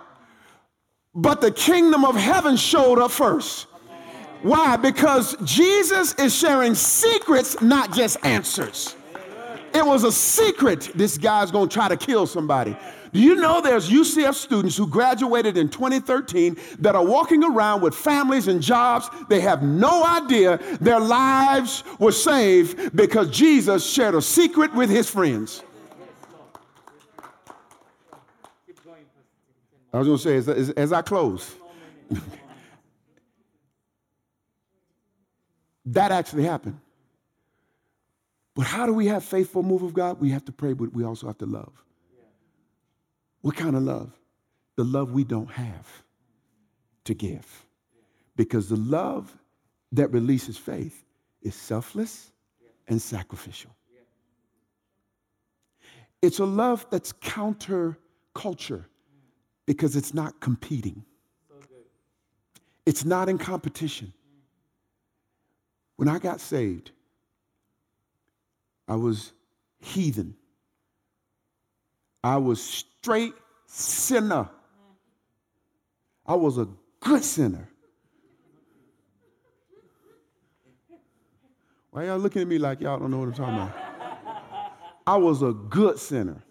but 1.15 1.41
the 1.41 1.51
kingdom 1.51 2.05
of 2.05 2.17
heaven 2.17 2.57
showed 2.57 2.99
up 2.99 3.11
first. 3.11 3.67
Why? 4.43 4.77
Because 4.77 5.37
Jesus 5.45 6.15
is 6.15 6.35
sharing 6.35 6.75
secrets, 6.75 7.61
not 7.61 7.93
just 7.93 8.25
answers. 8.25 8.97
It 9.73 9.87
was 9.87 10.05
a 10.05 10.13
secret 10.13 10.91
this 10.95 11.17
guy's 11.17 11.51
gonna 11.51 11.69
try 11.69 11.89
to 11.89 11.97
kill 11.97 12.27
somebody. 12.27 12.77
Do 13.13 13.21
you 13.21 13.35
know 13.37 13.61
there's 13.61 13.91
UCF 13.91 14.35
students 14.35 14.77
who 14.77 14.87
graduated 14.87 15.57
in 15.57 15.69
2013 15.69 16.57
that 16.79 16.95
are 16.95 17.05
walking 17.05 17.43
around 17.43 17.81
with 17.81 17.95
families 17.95 18.47
and 18.47 18.63
jobs? 18.63 19.09
They 19.29 19.41
have 19.41 19.63
no 19.63 20.05
idea 20.05 20.61
their 20.81 21.01
lives 21.01 21.83
were 21.99 22.13
saved 22.13 22.95
because 22.95 23.29
Jesus 23.31 23.85
shared 23.85 24.15
a 24.15 24.23
secret 24.23 24.73
with 24.75 24.91
his 24.91 25.11
friends. 25.11 25.65
I 29.93 29.99
was 29.99 30.07
to 30.07 30.19
say, 30.19 30.37
as, 30.37 30.49
as, 30.49 30.71
as 30.71 30.93
I 30.93 31.03
close, 31.03 31.57
that 35.87 36.13
actually 36.13 36.45
happened. 36.45 36.79
But 38.55 38.67
how 38.67 38.87
do 38.87 38.93
we 38.93 39.07
have 39.07 39.25
faithful 39.25 39.63
move 39.63 39.83
of 39.83 39.95
God? 39.95 40.21
We 40.21 40.31
have 40.31 40.45
to 40.47 40.53
pray, 40.53 40.73
but 40.73 40.93
we 40.93 41.05
also 41.05 41.27
have 41.27 41.39
to 41.39 41.47
love. 41.47 41.73
What 43.43 43.57
kind 43.57 43.77
of 43.77 43.83
love? 43.83 44.13
The 44.77 44.85
love 44.85 45.13
we 45.13 45.25
don't 45.25 45.51
have 45.51 45.89
to 47.05 47.15
give. 47.15 47.67
Because 48.37 48.69
the 48.69 48.77
love 48.77 49.37
that 49.93 50.13
releases 50.13 50.57
faith 50.57 51.05
is 51.43 51.55
selfless 51.55 52.33
and 52.89 53.01
sacrificial. 53.01 53.71
It's 56.23 56.39
a 56.39 56.45
love 56.45 56.87
that's 56.91 57.13
counter 57.13 57.99
culture 58.35 58.87
because 59.67 59.97
it's 59.97 60.13
not 60.13 60.41
competing. 60.41 61.05
It's 62.85 63.05
not 63.05 63.29
in 63.29 63.39
competition. 63.39 64.13
When 65.97 66.09
I 66.09 66.19
got 66.19 66.41
saved, 66.41 66.93
I 68.91 68.97
was 68.97 69.33
heathen. 69.79 70.35
I 72.25 72.39
was 72.39 72.61
straight 72.61 73.35
sinner. 73.67 74.51
I 76.27 76.35
was 76.35 76.59
a 76.59 76.67
good 76.99 77.23
sinner. 77.23 77.69
Why 81.93 82.07
y'all 82.07 82.19
looking 82.19 82.43
at 82.43 82.49
me 82.49 82.59
like 82.59 82.81
y'all 82.81 82.99
don't 82.99 83.13
know 83.13 83.21
what 83.21 83.29
I'm 83.29 83.35
talking 83.35 83.55
about? 83.55 83.77
I 85.07 85.17
was 85.17 85.43
a 85.43 85.53
good 85.53 86.01
sinner. 86.01 86.43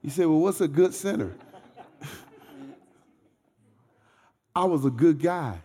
You 0.00 0.08
say, 0.08 0.24
well, 0.24 0.40
what's 0.40 0.62
a 0.62 0.68
good 0.68 0.94
sinner? 0.94 1.34
I 4.56 4.64
was 4.64 4.86
a 4.86 4.90
good 4.90 5.20
guy, 5.20 5.58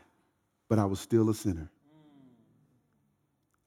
but 0.68 0.80
I 0.80 0.86
was 0.86 1.00
still 1.00 1.30
a 1.30 1.34
sinner. 1.34 1.72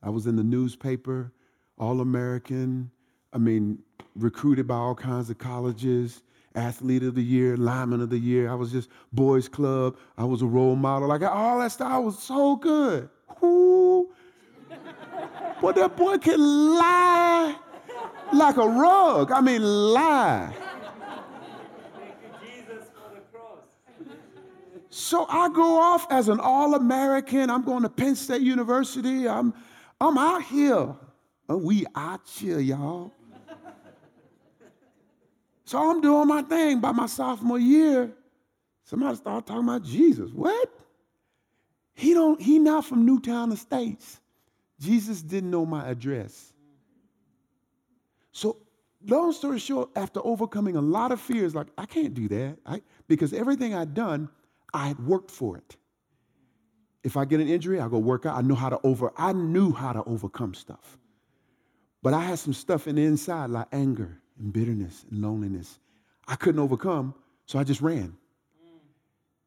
I 0.02 0.10
was 0.10 0.26
in 0.26 0.36
the 0.36 0.44
newspaper, 0.44 1.32
All 1.78 2.00
American, 2.00 2.90
I 3.32 3.38
mean, 3.38 3.78
recruited 4.14 4.66
by 4.66 4.76
all 4.76 4.94
kinds 4.94 5.28
of 5.30 5.38
colleges, 5.38 6.22
athlete 6.54 7.02
of 7.02 7.14
the 7.14 7.22
year, 7.22 7.56
lineman 7.56 8.00
of 8.00 8.10
the 8.10 8.18
year. 8.18 8.50
I 8.50 8.54
was 8.54 8.70
just 8.70 8.88
boys 9.12 9.48
club. 9.48 9.96
I 10.16 10.24
was 10.24 10.42
a 10.42 10.46
role 10.46 10.76
model. 10.76 11.08
Like 11.08 11.22
all 11.22 11.58
that 11.58 11.72
stuff, 11.72 11.90
I 11.90 11.98
was 11.98 12.18
so 12.18 12.56
good. 12.56 13.08
Whoo. 13.40 14.10
Boy, 15.60 15.72
that 15.72 15.96
boy 15.96 16.18
can 16.18 16.38
lie 16.38 17.56
like 18.32 18.56
a 18.56 18.68
rug. 18.68 19.32
I 19.32 19.40
mean, 19.40 19.62
lie. 19.62 20.54
So 24.90 25.26
I 25.28 25.48
go 25.48 25.80
off 25.80 26.06
as 26.10 26.28
an 26.28 26.38
All 26.38 26.74
American. 26.74 27.50
I'm 27.50 27.62
going 27.62 27.82
to 27.82 27.88
Penn 27.88 28.14
State 28.14 28.42
University. 28.42 29.28
I'm, 29.28 29.52
I'm 30.00 30.16
out 30.16 30.44
here. 30.44 30.94
Oh, 31.48 31.56
we 31.56 31.84
out 31.94 32.22
here, 32.28 32.58
y'all. 32.58 33.12
So 35.66 35.90
I'm 35.90 36.00
doing 36.00 36.28
my 36.28 36.42
thing 36.42 36.80
by 36.80 36.92
my 36.92 37.06
sophomore 37.06 37.58
year. 37.58 38.12
Somebody 38.84 39.16
started 39.16 39.46
talking 39.46 39.64
about 39.64 39.82
Jesus. 39.82 40.30
What? 40.30 40.70
He 41.94 42.12
don't, 42.12 42.40
he 42.40 42.58
not 42.58 42.84
from 42.84 43.06
Newtown 43.06 43.50
Estates. 43.52 44.20
Jesus 44.78 45.22
didn't 45.22 45.50
know 45.50 45.64
my 45.64 45.88
address. 45.88 46.52
So, 48.32 48.58
long 49.06 49.32
story 49.32 49.58
short, 49.58 49.90
after 49.96 50.20
overcoming 50.24 50.76
a 50.76 50.80
lot 50.80 51.12
of 51.12 51.20
fears, 51.20 51.54
like 51.54 51.68
I 51.78 51.86
can't 51.86 52.12
do 52.12 52.28
that. 52.28 52.58
I, 52.66 52.82
because 53.08 53.32
everything 53.32 53.74
I'd 53.74 53.94
done, 53.94 54.28
I 54.74 54.88
had 54.88 54.98
worked 55.06 55.30
for 55.30 55.56
it. 55.56 55.76
If 57.04 57.16
I 57.16 57.24
get 57.24 57.40
an 57.40 57.48
injury, 57.48 57.80
I 57.80 57.88
go 57.88 57.98
work 57.98 58.26
out. 58.26 58.36
I 58.36 58.40
know 58.42 58.54
how 58.54 58.70
to 58.70 58.80
over, 58.82 59.12
I 59.16 59.32
knew 59.32 59.72
how 59.72 59.92
to 59.92 60.02
overcome 60.04 60.54
stuff. 60.54 60.98
But 62.04 62.12
I 62.12 62.20
had 62.20 62.38
some 62.38 62.52
stuff 62.52 62.86
in 62.86 62.96
the 62.96 63.04
inside 63.04 63.48
like 63.48 63.66
anger 63.72 64.20
and 64.38 64.52
bitterness 64.52 65.06
and 65.10 65.22
loneliness. 65.22 65.78
I 66.28 66.36
couldn't 66.36 66.60
overcome, 66.60 67.14
so 67.46 67.58
I 67.58 67.64
just 67.64 67.80
ran. 67.80 68.14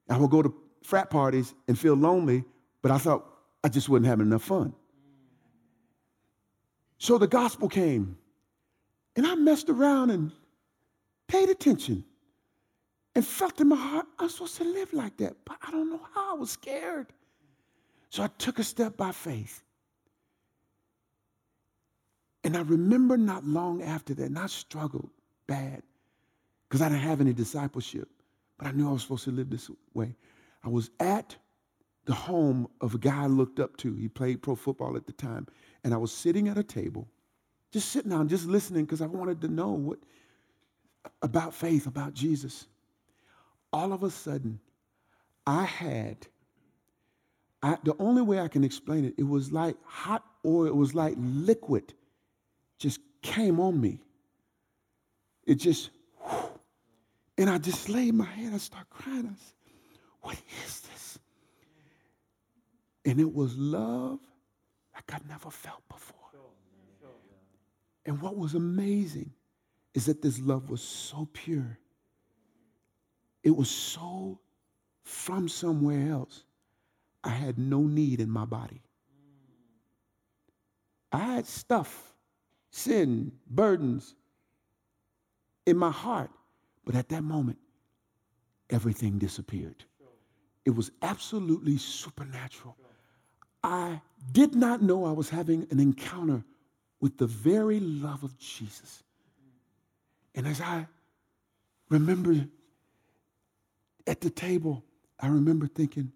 I 0.09 0.17
would 0.17 0.31
go 0.31 0.41
to 0.41 0.51
frat 0.81 1.11
parties 1.11 1.53
and 1.67 1.77
feel 1.77 1.93
lonely, 1.93 2.43
but 2.81 2.89
I 2.89 2.97
thought 2.97 3.27
I 3.63 3.69
just 3.69 3.89
wasn't 3.89 4.07
having 4.07 4.25
enough 4.25 4.41
fun. 4.41 4.73
So 6.97 7.19
the 7.19 7.27
gospel 7.27 7.69
came, 7.69 8.17
and 9.15 9.27
I 9.27 9.35
messed 9.35 9.69
around 9.69 10.09
and 10.09 10.31
paid 11.27 11.49
attention 11.49 12.03
and 13.13 13.23
felt 13.23 13.61
in 13.61 13.67
my 13.67 13.75
heart 13.75 14.07
I'm 14.17 14.29
supposed 14.29 14.57
to 14.57 14.63
live 14.63 14.93
like 14.93 15.15
that, 15.17 15.35
but 15.45 15.57
I 15.61 15.69
don't 15.69 15.91
know 15.91 16.01
how. 16.15 16.31
I 16.31 16.39
was 16.39 16.49
scared. 16.49 17.13
So 18.09 18.23
I 18.23 18.29
took 18.39 18.57
a 18.57 18.63
step 18.63 18.97
by 18.97 19.11
faith. 19.11 19.63
And 22.47 22.55
I 22.55 22.61
remember 22.61 23.17
not 23.17 23.43
long 23.43 23.81
after 23.81 24.13
that, 24.13 24.23
and 24.23 24.39
I 24.39 24.47
struggled 24.47 25.09
bad 25.47 25.83
because 26.63 26.81
I 26.81 26.87
didn't 26.87 27.01
have 27.01 27.19
any 27.19 27.33
discipleship, 27.33 28.07
but 28.57 28.67
I 28.67 28.71
knew 28.71 28.87
I 28.87 28.93
was 28.93 29.01
supposed 29.01 29.25
to 29.25 29.31
live 29.31 29.49
this 29.49 29.69
way. 29.93 30.15
I 30.63 30.69
was 30.69 30.89
at 31.01 31.35
the 32.05 32.13
home 32.13 32.69
of 32.79 32.95
a 32.95 32.99
guy 32.99 33.23
I 33.23 33.27
looked 33.27 33.59
up 33.59 33.75
to. 33.79 33.93
He 33.95 34.07
played 34.07 34.41
pro 34.41 34.55
football 34.55 34.95
at 34.95 35.07
the 35.07 35.11
time. 35.11 35.45
And 35.83 35.93
I 35.93 35.97
was 35.97 36.09
sitting 36.13 36.47
at 36.47 36.57
a 36.57 36.63
table, 36.63 37.09
just 37.73 37.89
sitting 37.89 38.11
down, 38.11 38.29
just 38.29 38.45
listening 38.45 38.85
because 38.85 39.01
I 39.01 39.07
wanted 39.07 39.41
to 39.41 39.49
know 39.49 39.71
what 39.71 39.99
about 41.21 41.53
faith, 41.53 41.85
about 41.85 42.13
Jesus. 42.13 42.67
All 43.73 43.91
of 43.91 44.03
a 44.03 44.09
sudden, 44.09 44.61
I 45.45 45.65
had, 45.65 46.27
I, 47.61 47.77
the 47.83 47.97
only 47.99 48.21
way 48.21 48.39
I 48.39 48.47
can 48.47 48.63
explain 48.63 49.03
it, 49.03 49.15
it 49.17 49.27
was 49.27 49.51
like 49.51 49.75
hot 49.83 50.23
oil, 50.45 50.67
it 50.67 50.75
was 50.77 50.95
like 50.95 51.15
liquid 51.17 51.93
just 52.77 52.99
came 53.21 53.59
on 53.59 53.79
me. 53.79 53.99
It 55.45 55.55
just, 55.55 55.89
and 57.37 57.49
I 57.49 57.57
just 57.57 57.89
laid 57.89 58.13
my 58.13 58.25
head. 58.25 58.53
I 58.53 58.57
started 58.57 58.89
crying. 58.89 59.27
I 59.27 59.35
said, 59.35 59.99
What 60.21 60.37
is 60.65 60.81
this? 60.81 61.19
And 63.05 63.19
it 63.19 63.33
was 63.33 63.57
love 63.57 64.19
like 64.93 65.13
I 65.13 65.19
never 65.29 65.49
felt 65.49 65.81
before. 65.87 66.17
And 68.05 68.21
what 68.21 68.37
was 68.37 68.55
amazing 68.55 69.31
is 69.93 70.05
that 70.05 70.21
this 70.21 70.39
love 70.39 70.69
was 70.69 70.81
so 70.81 71.27
pure. 71.33 71.77
It 73.43 73.55
was 73.55 73.69
so 73.69 74.39
from 75.03 75.47
somewhere 75.49 76.11
else. 76.11 76.43
I 77.23 77.29
had 77.29 77.57
no 77.57 77.81
need 77.81 78.21
in 78.21 78.29
my 78.29 78.45
body. 78.45 78.81
I 81.11 81.19
had 81.19 81.45
stuff 81.45 82.13
sin, 82.71 83.31
burdens 83.49 84.15
in 85.65 85.77
my 85.77 85.91
heart. 85.91 86.31
But 86.85 86.95
at 86.95 87.09
that 87.09 87.23
moment, 87.23 87.57
everything 88.69 89.17
disappeared. 89.17 89.83
It 90.65 90.71
was 90.71 90.91
absolutely 91.01 91.77
supernatural. 91.77 92.75
I 93.63 94.01
did 94.31 94.55
not 94.55 94.81
know 94.81 95.05
I 95.05 95.11
was 95.11 95.29
having 95.29 95.67
an 95.71 95.79
encounter 95.79 96.43
with 96.99 97.17
the 97.17 97.27
very 97.27 97.79
love 97.79 98.23
of 98.23 98.37
Jesus. 98.37 99.03
And 100.35 100.47
as 100.47 100.61
I 100.61 100.87
remember 101.89 102.45
at 104.05 104.21
the 104.21 104.29
table, 104.29 104.83
I 105.19 105.27
remember 105.27 105.67
thinking, 105.67 106.11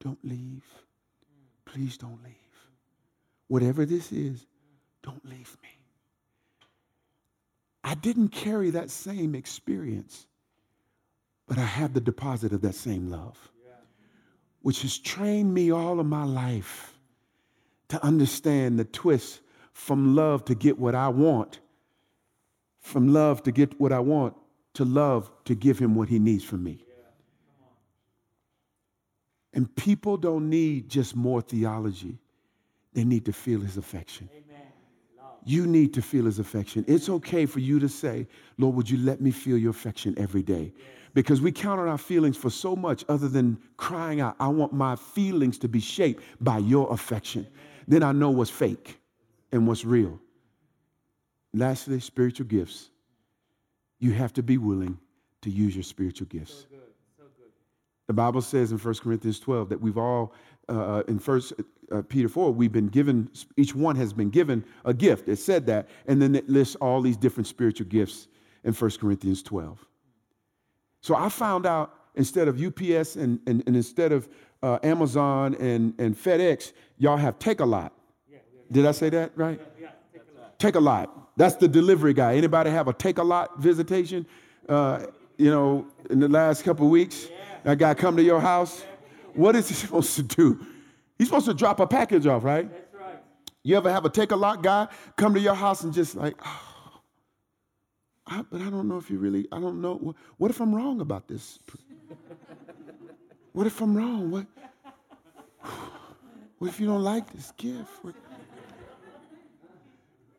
don't 0.00 0.22
leave. 0.24 0.64
Please 1.64 1.96
don't 1.96 2.22
leave. 2.22 2.34
Whatever 3.48 3.86
this 3.86 4.12
is, 4.12 4.46
don't 5.06 5.24
leave 5.24 5.56
me. 5.62 5.68
I 7.84 7.94
didn't 7.94 8.30
carry 8.30 8.70
that 8.70 8.90
same 8.90 9.36
experience, 9.36 10.26
but 11.46 11.56
I 11.56 11.64
have 11.64 11.94
the 11.94 12.00
deposit 12.00 12.52
of 12.52 12.60
that 12.62 12.74
same 12.74 13.08
love, 13.08 13.38
which 14.62 14.82
has 14.82 14.98
trained 14.98 15.54
me 15.54 15.70
all 15.70 16.00
of 16.00 16.06
my 16.06 16.24
life 16.24 16.92
to 17.88 18.04
understand 18.04 18.80
the 18.80 18.84
twist 18.84 19.40
from 19.72 20.16
love 20.16 20.44
to 20.46 20.56
get 20.56 20.76
what 20.76 20.96
I 20.96 21.08
want, 21.08 21.60
from 22.80 23.12
love 23.12 23.44
to 23.44 23.52
get 23.52 23.78
what 23.78 23.92
I 23.92 24.00
want, 24.00 24.34
to 24.74 24.84
love 24.84 25.30
to 25.44 25.54
give 25.54 25.78
him 25.78 25.94
what 25.94 26.08
he 26.08 26.18
needs 26.18 26.42
from 26.42 26.64
me. 26.64 26.84
And 29.52 29.74
people 29.76 30.16
don't 30.16 30.50
need 30.50 30.88
just 30.88 31.14
more 31.14 31.40
theology, 31.40 32.18
they 32.92 33.04
need 33.04 33.26
to 33.26 33.32
feel 33.32 33.60
his 33.60 33.76
affection. 33.76 34.28
Amen 34.32 34.45
you 35.46 35.64
need 35.64 35.94
to 35.94 36.02
feel 36.02 36.24
his 36.24 36.40
affection. 36.40 36.84
It's 36.88 37.08
okay 37.08 37.46
for 37.46 37.60
you 37.60 37.78
to 37.78 37.88
say, 37.88 38.26
Lord, 38.58 38.74
would 38.74 38.90
you 38.90 38.98
let 38.98 39.20
me 39.20 39.30
feel 39.30 39.56
your 39.56 39.70
affection 39.70 40.12
every 40.18 40.42
day? 40.42 40.72
Because 41.14 41.40
we 41.40 41.52
count 41.52 41.80
on 41.80 41.86
our 41.86 41.96
feelings 41.96 42.36
for 42.36 42.50
so 42.50 42.74
much 42.74 43.04
other 43.08 43.28
than 43.28 43.56
crying 43.76 44.20
out, 44.20 44.34
I 44.40 44.48
want 44.48 44.72
my 44.72 44.96
feelings 44.96 45.56
to 45.58 45.68
be 45.68 45.78
shaped 45.78 46.24
by 46.40 46.58
your 46.58 46.92
affection. 46.92 47.46
Then 47.86 48.02
I 48.02 48.10
know 48.10 48.30
what's 48.30 48.50
fake 48.50 48.98
and 49.52 49.68
what's 49.68 49.84
real. 49.84 50.18
Lastly, 51.54 52.00
spiritual 52.00 52.46
gifts. 52.46 52.90
You 54.00 54.10
have 54.12 54.32
to 54.34 54.42
be 54.42 54.58
willing 54.58 54.98
to 55.42 55.50
use 55.50 55.76
your 55.76 55.84
spiritual 55.84 56.26
gifts. 56.26 56.52
So 56.52 56.66
good, 56.70 56.80
so 57.16 57.24
good. 57.38 57.52
The 58.08 58.12
Bible 58.14 58.42
says 58.42 58.72
in 58.72 58.78
1 58.78 58.94
Corinthians 58.96 59.38
12 59.38 59.68
that 59.68 59.80
we've 59.80 59.96
all, 59.96 60.34
uh, 60.68 61.02
in 61.08 61.18
First 61.18 61.52
uh, 61.92 62.02
Peter 62.02 62.28
4, 62.28 62.50
we've 62.52 62.72
been 62.72 62.88
given, 62.88 63.30
each 63.56 63.74
one 63.74 63.96
has 63.96 64.12
been 64.12 64.30
given 64.30 64.64
a 64.84 64.92
gift. 64.92 65.28
It 65.28 65.36
said 65.36 65.66
that. 65.66 65.88
And 66.06 66.20
then 66.20 66.34
it 66.34 66.48
lists 66.48 66.76
all 66.76 67.00
these 67.00 67.16
different 67.16 67.46
spiritual 67.46 67.86
gifts 67.86 68.28
in 68.64 68.72
1 68.72 68.90
Corinthians 69.00 69.42
12. 69.42 69.84
So 71.00 71.14
I 71.14 71.28
found 71.28 71.66
out 71.66 71.94
instead 72.14 72.48
of 72.48 72.60
UPS 72.60 73.16
and, 73.16 73.38
and, 73.46 73.62
and 73.66 73.76
instead 73.76 74.12
of 74.12 74.28
uh, 74.62 74.78
Amazon 74.82 75.54
and, 75.56 75.94
and 75.98 76.16
FedEx, 76.16 76.72
y'all 76.98 77.16
have 77.16 77.38
Takealot. 77.38 77.90
Yeah, 78.30 78.38
Did 78.72 78.86
I 78.86 78.92
say 78.92 79.10
that 79.10 79.32
right? 79.36 79.60
Yeah, 79.80 79.90
yeah, 80.14 80.20
take 80.58 80.74
a 80.74 80.80
lot. 80.80 81.26
That's 81.36 81.56
the 81.56 81.68
delivery 81.68 82.14
guy. 82.14 82.34
Anybody 82.34 82.70
have 82.70 82.88
a 82.88 82.92
Take-A-Lot 82.92 83.58
visitation? 83.58 84.26
Uh, 84.68 85.06
you 85.36 85.50
know, 85.50 85.86
in 86.08 86.18
the 86.18 86.28
last 86.28 86.64
couple 86.64 86.88
weeks, 86.88 87.28
that 87.62 87.78
guy 87.78 87.92
come 87.94 88.16
to 88.16 88.22
your 88.22 88.40
house. 88.40 88.82
What 89.36 89.54
is 89.56 89.68
he 89.68 89.74
supposed 89.86 90.16
to 90.16 90.22
do? 90.22 90.66
He's 91.18 91.28
supposed 91.28 91.46
to 91.46 91.54
drop 91.54 91.80
a 91.80 91.86
package 91.86 92.26
off, 92.26 92.44
right? 92.44 92.70
That's 92.70 92.94
right. 92.94 93.22
You 93.62 93.76
ever 93.76 93.90
have 93.90 94.04
a 94.04 94.10
Take-A-Lot 94.10 94.62
guy 94.62 94.88
come 95.16 95.34
to 95.34 95.40
your 95.40 95.54
house 95.54 95.82
and 95.82 95.92
just 95.92 96.14
like, 96.14 96.34
oh, 96.44 97.00
I, 98.26 98.42
but 98.50 98.60
I 98.60 98.70
don't 98.70 98.88
know 98.88 98.98
if 98.98 99.10
you 99.10 99.18
really, 99.18 99.46
I 99.52 99.60
don't 99.60 99.80
know. 99.80 99.94
What, 99.94 100.16
what 100.36 100.50
if 100.50 100.60
I'm 100.60 100.74
wrong 100.74 101.00
about 101.00 101.28
this? 101.28 101.58
What 103.52 103.66
if 103.66 103.80
I'm 103.80 103.96
wrong? 103.96 104.30
What, 104.30 104.46
what 106.58 106.68
if 106.68 106.78
you 106.78 106.86
don't 106.86 107.02
like 107.02 107.32
this 107.32 107.52
gift? 107.56 107.90
What? 108.02 108.14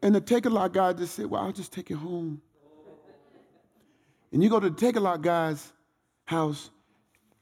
And 0.01 0.13
the 0.13 0.21
Take-A-Lot 0.21 0.73
guy 0.73 0.93
just 0.93 1.15
said, 1.15 1.25
well, 1.25 1.41
I'll 1.41 1.51
just 1.51 1.73
take 1.73 1.89
it 1.89 1.95
home. 1.95 2.41
And 4.31 4.43
you 4.43 4.49
go 4.49 4.59
to 4.59 4.69
the 4.69 4.75
Take-A-Lot 4.75 5.21
guy's 5.21 5.73
house, 6.25 6.69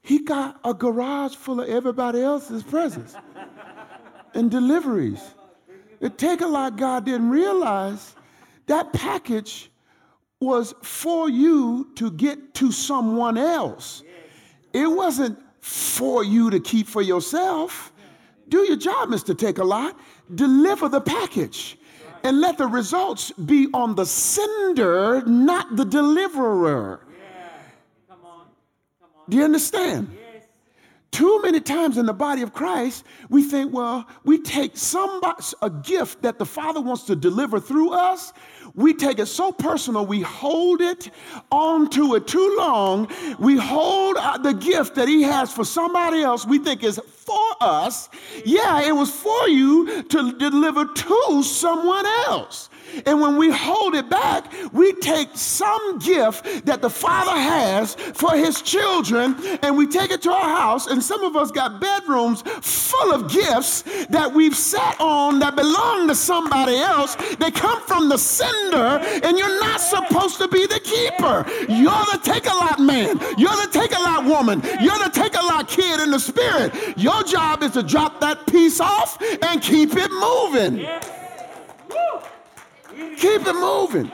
he 0.06 0.20
got 0.20 0.60
a 0.64 0.72
garage 0.72 1.34
full 1.34 1.60
of 1.60 1.68
everybody 1.68 2.22
else's 2.22 2.62
presents 2.62 3.16
and 4.34 4.50
deliveries. 4.50 5.20
The 6.00 6.10
Take-A-Lot 6.10 6.76
God 6.76 7.04
didn't 7.04 7.30
realize 7.30 8.14
that 8.66 8.92
package 8.92 9.70
was 10.40 10.74
for 10.82 11.28
you 11.28 11.90
to 11.96 12.10
get 12.10 12.54
to 12.54 12.70
someone 12.70 13.36
else. 13.36 14.02
It 14.72 14.86
wasn't 14.86 15.38
for 15.60 16.22
you 16.22 16.50
to 16.50 16.60
keep 16.60 16.86
for 16.86 17.02
yourself. 17.02 17.92
Do 18.48 18.58
your 18.58 18.76
job, 18.76 19.08
Mr. 19.08 19.36
Take-A-Lot. 19.36 19.98
Deliver 20.34 20.88
the 20.88 21.00
package 21.00 21.78
and 22.22 22.40
let 22.40 22.58
the 22.58 22.66
results 22.66 23.32
be 23.32 23.68
on 23.72 23.94
the 23.94 24.04
sender, 24.04 25.22
not 25.26 25.76
the 25.76 25.84
deliverer. 25.84 27.00
Yeah. 27.08 27.48
Come 28.08 28.24
on. 28.24 28.46
Come 29.00 29.10
on. 29.15 29.15
Do 29.28 29.36
you 29.36 29.44
understand? 29.44 30.16
Too 31.12 31.40
many 31.40 31.60
times 31.60 31.96
in 31.96 32.04
the 32.04 32.12
body 32.12 32.42
of 32.42 32.52
Christ, 32.52 33.04
we 33.30 33.42
think, 33.42 33.72
well, 33.72 34.06
we 34.24 34.38
take 34.38 34.76
somebody, 34.76 35.42
a 35.62 35.70
gift 35.70 36.20
that 36.22 36.38
the 36.38 36.44
Father 36.44 36.80
wants 36.80 37.04
to 37.04 37.16
deliver 37.16 37.58
through 37.58 37.92
us, 37.92 38.34
we 38.74 38.92
take 38.92 39.18
it 39.18 39.26
so 39.26 39.50
personal, 39.50 40.04
we 40.04 40.20
hold 40.20 40.82
it 40.82 41.10
onto 41.50 42.14
it 42.16 42.26
too 42.26 42.54
long. 42.58 43.08
We 43.38 43.56
hold 43.56 44.16
uh, 44.18 44.36
the 44.36 44.52
gift 44.52 44.96
that 44.96 45.08
He 45.08 45.22
has 45.22 45.50
for 45.50 45.64
somebody 45.64 46.22
else 46.22 46.44
we 46.44 46.58
think 46.58 46.84
is 46.84 47.00
for 47.08 47.54
us. 47.62 48.10
Yeah, 48.44 48.82
it 48.82 48.92
was 48.92 49.10
for 49.10 49.48
you 49.48 50.02
to 50.02 50.32
deliver 50.36 50.84
to 50.84 51.42
someone 51.42 52.04
else. 52.04 52.68
And 53.04 53.20
when 53.20 53.36
we 53.36 53.50
hold 53.50 53.94
it 53.94 54.08
back, 54.08 54.52
we 54.72 54.92
take 54.94 55.28
some 55.34 55.98
gift 55.98 56.66
that 56.66 56.80
the 56.82 56.90
Father 56.90 57.38
has 57.38 57.94
for 57.94 58.36
His 58.36 58.62
children 58.62 59.36
and 59.62 59.76
we 59.76 59.86
take 59.86 60.10
it 60.10 60.22
to 60.22 60.32
our 60.32 60.56
house. 60.56 60.86
And 60.86 61.02
some 61.02 61.22
of 61.24 61.36
us 61.36 61.50
got 61.50 61.80
bedrooms 61.80 62.42
full 62.42 63.12
of 63.12 63.30
gifts 63.30 63.82
that 64.08 64.32
we've 64.32 64.56
sat 64.56 64.96
on 65.00 65.38
that 65.40 65.56
belong 65.56 66.08
to 66.08 66.14
somebody 66.14 66.76
else. 66.76 67.16
They 67.38 67.50
come 67.50 67.80
from 67.82 68.08
the 68.08 68.18
sender, 68.18 69.00
and 69.22 69.38
you're 69.38 69.60
not 69.60 69.80
supposed 69.80 70.38
to 70.38 70.48
be 70.48 70.66
the 70.66 70.80
keeper. 70.80 71.44
You're 71.68 72.06
the 72.12 72.20
Take-A-Lot 72.22 72.80
man. 72.80 73.18
You're 73.36 73.56
the 73.56 73.68
Take-A-Lot 73.70 74.24
woman. 74.24 74.62
You're 74.80 74.98
the 74.98 75.10
Take-A-Lot 75.12 75.68
kid 75.68 76.00
in 76.00 76.10
the 76.10 76.18
spirit. 76.18 76.72
Your 76.96 77.22
job 77.24 77.62
is 77.62 77.72
to 77.72 77.82
drop 77.82 78.20
that 78.20 78.46
piece 78.46 78.80
off 78.80 79.20
and 79.42 79.60
keep 79.60 79.90
it 79.94 80.10
moving. 80.10 80.86
Keep 82.96 83.46
it 83.46 83.54
moving. 83.54 84.10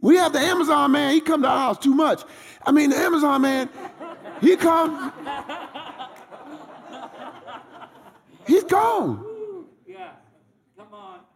We 0.00 0.16
have 0.16 0.32
the 0.32 0.40
Amazon 0.40 0.92
man, 0.92 1.14
he 1.14 1.20
come 1.20 1.42
to 1.42 1.48
our 1.48 1.58
house 1.58 1.78
too 1.78 1.94
much. 1.94 2.22
I 2.66 2.72
mean, 2.72 2.90
the 2.90 2.96
Amazon 2.96 3.40
man, 3.42 3.70
he 4.40 4.56
come. 4.56 5.12
He's 8.46 8.64
gone. 8.64 9.24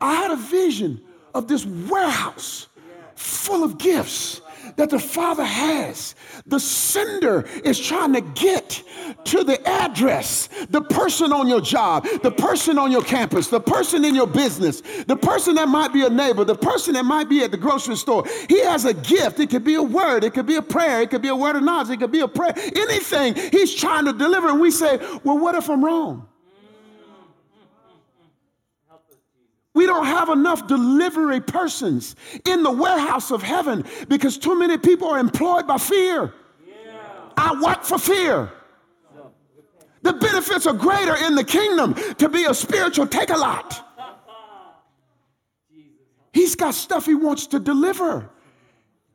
I 0.00 0.14
had 0.14 0.30
a 0.30 0.36
vision 0.36 1.00
of 1.34 1.48
this 1.48 1.66
warehouse 1.66 2.68
full 3.14 3.64
of 3.64 3.78
gifts 3.78 4.40
that 4.76 4.90
the 4.90 4.98
Father 4.98 5.44
has. 5.44 6.14
The 6.46 6.61
sender 6.61 7.46
is 7.64 7.78
trying 7.78 8.12
to 8.14 8.20
get 8.20 8.83
to 9.24 9.44
the 9.44 9.66
address, 9.68 10.48
the 10.70 10.83
person 10.83 11.33
on 11.33 11.48
your 11.48 11.61
job, 11.61 12.07
the 12.22 12.31
person 12.31 12.78
on 12.78 12.90
your 12.90 13.02
campus, 13.02 13.48
the 13.48 13.61
person 13.61 14.04
in 14.04 14.14
your 14.14 14.26
business, 14.26 14.83
the 15.07 15.16
person 15.16 15.54
that 15.57 15.68
might 15.68 15.92
be 15.92 16.04
a 16.04 16.11
neighbor, 16.11 16.44
the 16.44 16.54
person 16.54 16.94
that 16.94 17.04
might 17.04 17.28
be 17.28 17.42
at 17.42 17.50
the 17.50 17.57
grocery 17.57 17.96
store. 17.96 18.24
He 18.48 18.61
has 18.61 18.85
a 18.85 18.94
gift. 18.94 19.40
It 19.40 19.50
could 19.50 19.64
be 19.64 19.74
a 19.74 19.83
word, 19.83 20.24
it 20.24 20.35
could 20.35 20.46
be 20.46 20.57
a 20.57 20.62
prayer, 20.62 21.02
it 21.02 21.11
could 21.11 21.22
be 21.22 21.28
a 21.28 21.37
word 21.37 21.57
of 21.57 21.62
knowledge, 21.62 21.90
it 21.90 21.98
could 21.98 22.12
be 22.12 22.20
a 22.20 22.28
prayer, 22.28 22.52
anything 22.57 23.35
he's 23.35 23.74
trying 23.74 24.04
to 24.04 24.12
deliver. 24.12 24.48
And 24.48 24.61
we 24.61 24.70
say, 24.70 24.98
well, 25.24 25.38
what 25.38 25.54
if 25.54 25.68
I'm 25.68 25.85
wrong? 25.85 26.28
We 29.78 29.86
don't 29.86 30.06
have 30.06 30.28
enough 30.28 30.66
delivery 30.66 31.40
persons 31.40 32.16
in 32.44 32.64
the 32.64 32.70
warehouse 32.72 33.30
of 33.30 33.44
heaven 33.44 33.84
because 34.08 34.36
too 34.36 34.58
many 34.58 34.76
people 34.76 35.06
are 35.06 35.20
employed 35.20 35.68
by 35.68 35.78
fear. 35.78 36.34
Yeah. 36.66 36.96
I 37.36 37.60
work 37.62 37.84
for 37.84 37.96
fear. 37.96 38.50
The 40.02 40.14
benefits 40.14 40.66
are 40.66 40.74
greater 40.74 41.14
in 41.24 41.36
the 41.36 41.44
kingdom 41.44 41.94
to 42.14 42.28
be 42.28 42.44
a 42.46 42.54
spiritual 42.54 43.06
Take-A-Lot. 43.06 43.84
He's 46.32 46.56
got 46.56 46.74
stuff 46.74 47.06
he 47.06 47.14
wants 47.14 47.46
to 47.46 47.60
deliver, 47.60 48.28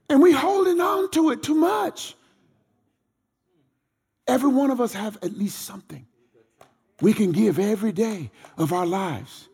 and 0.07 0.21
we 0.21 0.31
holding 0.31 0.79
on 0.79 1.11
to 1.11 1.31
it 1.31 1.43
too 1.43 1.55
much. 1.55 2.15
Every 4.27 4.49
one 4.49 4.71
of 4.71 4.79
us 4.79 4.93
have 4.93 5.17
at 5.23 5.37
least 5.37 5.63
something 5.63 6.07
we 7.01 7.11
can 7.11 7.33
give 7.33 7.59
every 7.59 7.91
day 7.91 8.31
of 8.57 8.71
our 8.71 8.85
lives. 8.85 9.49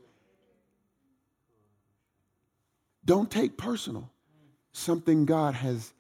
Don't 3.06 3.30
take 3.30 3.58
personal 3.58 4.10
something 4.72 5.26
God 5.26 5.56
has, 5.56 5.94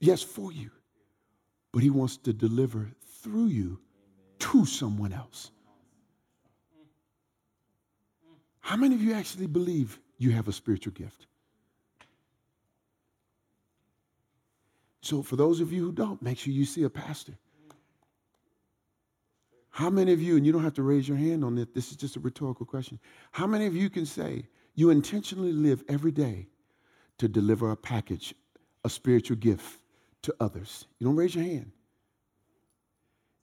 yes, 0.00 0.22
for 0.22 0.52
you, 0.52 0.70
but 1.72 1.82
He 1.82 1.90
wants 1.90 2.16
to 2.18 2.32
deliver 2.32 2.90
through 3.22 3.46
you 3.46 3.78
to 4.40 4.66
someone 4.66 5.12
else. 5.12 5.50
How 8.60 8.76
many 8.76 8.94
of 8.94 9.02
you 9.02 9.14
actually 9.14 9.46
believe 9.46 9.98
you 10.18 10.30
have 10.30 10.48
a 10.48 10.52
spiritual 10.52 10.92
gift? 10.92 11.26
So, 15.02 15.22
for 15.22 15.34
those 15.34 15.60
of 15.60 15.72
you 15.72 15.84
who 15.84 15.92
don't, 15.92 16.22
make 16.22 16.38
sure 16.38 16.52
you 16.52 16.64
see 16.64 16.84
a 16.84 16.90
pastor. 16.90 17.32
How 19.70 19.90
many 19.90 20.12
of 20.12 20.22
you, 20.22 20.36
and 20.36 20.46
you 20.46 20.52
don't 20.52 20.62
have 20.62 20.74
to 20.74 20.82
raise 20.82 21.08
your 21.08 21.16
hand 21.16 21.44
on 21.44 21.58
it, 21.58 21.74
this 21.74 21.90
is 21.90 21.96
just 21.96 22.16
a 22.16 22.20
rhetorical 22.20 22.66
question. 22.66 23.00
How 23.32 23.46
many 23.46 23.66
of 23.66 23.74
you 23.74 23.90
can 23.90 24.06
say, 24.06 24.46
you 24.74 24.90
intentionally 24.90 25.52
live 25.52 25.84
every 25.88 26.12
day 26.12 26.48
to 27.18 27.28
deliver 27.28 27.70
a 27.70 27.76
package, 27.76 28.34
a 28.84 28.90
spiritual 28.90 29.36
gift 29.36 29.78
to 30.22 30.34
others. 30.40 30.86
You 30.98 31.06
don't 31.06 31.16
raise 31.16 31.34
your 31.34 31.44
hand. 31.44 31.72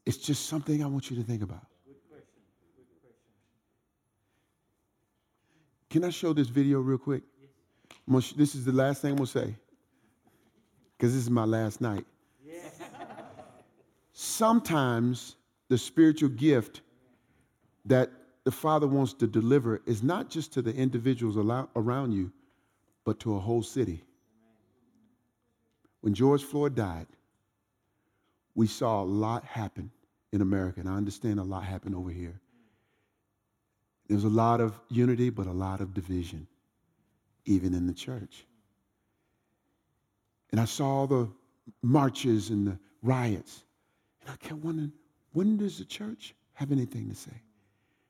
It's 0.05 0.17
just 0.17 0.47
something 0.47 0.83
I 0.83 0.87
want 0.87 1.09
you 1.11 1.17
to 1.17 1.23
think 1.23 1.43
about. 1.43 1.65
Can 5.89 6.03
I 6.03 6.09
show 6.09 6.33
this 6.33 6.47
video 6.47 6.79
real 6.79 6.97
quick? 6.97 7.23
This 8.07 8.55
is 8.55 8.65
the 8.65 8.71
last 8.71 9.01
thing 9.01 9.11
I'm 9.11 9.17
going 9.17 9.27
to 9.27 9.31
say 9.31 9.55
because 10.97 11.13
this 11.13 11.23
is 11.23 11.29
my 11.29 11.45
last 11.45 11.79
night. 11.79 12.05
Sometimes 14.13 15.35
the 15.69 15.77
spiritual 15.77 16.29
gift 16.29 16.81
that 17.85 18.09
the 18.49 18.55
Father 18.55 18.87
wants 18.87 19.13
to 19.13 19.27
deliver 19.27 19.79
is 19.85 20.01
not 20.01 20.27
just 20.27 20.53
to 20.53 20.63
the 20.63 20.73
individuals 20.73 21.37
around 21.75 22.11
you, 22.11 22.31
but 23.05 23.19
to 23.19 23.35
a 23.35 23.39
whole 23.39 23.61
city. 23.61 24.03
When 26.01 26.15
George 26.15 26.43
Floyd 26.43 26.73
died, 26.73 27.05
we 28.55 28.65
saw 28.65 29.03
a 29.03 29.05
lot 29.05 29.45
happen 29.45 29.91
in 30.31 30.41
America, 30.41 30.79
and 30.79 30.89
I 30.89 30.93
understand 30.93 31.39
a 31.39 31.43
lot 31.43 31.63
happened 31.63 31.93
over 31.93 32.09
here. 32.09 32.41
There's 34.07 34.23
a 34.23 34.29
lot 34.29 34.61
of 34.61 34.79
unity, 34.89 35.29
but 35.29 35.45
a 35.45 35.51
lot 35.51 35.79
of 35.79 35.93
division, 35.93 36.47
even 37.45 37.75
in 37.75 37.85
the 37.85 37.93
church. 37.93 38.47
And 40.51 40.59
I 40.59 40.65
saw 40.65 41.05
the 41.05 41.29
marches 41.83 42.49
and 42.49 42.65
the 42.65 42.79
riots, 43.03 43.63
and 44.21 44.31
I 44.31 44.37
kept 44.37 44.59
wondering, 44.63 44.91
when 45.33 45.57
does 45.57 45.77
the 45.77 45.85
church 45.85 46.33
have 46.53 46.71
anything 46.71 47.09
to 47.09 47.15
say? 47.15 47.43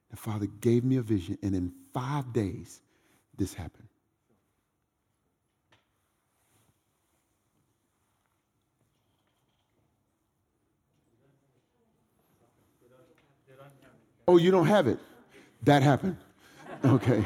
The 0.10 0.18
Father 0.18 0.48
gave 0.62 0.84
me 0.84 0.98
a 0.98 1.02
vision, 1.02 1.38
and 1.42 1.56
in 1.56 1.72
five 1.94 2.34
days, 2.34 2.82
this 3.38 3.54
happened. 3.54 3.88
Oh, 14.28 14.38
you 14.38 14.52
don't 14.52 14.68
have 14.68 14.88
it? 14.88 15.00
That 15.64 15.82
happened. 15.82 16.16
Okay. 16.86 17.26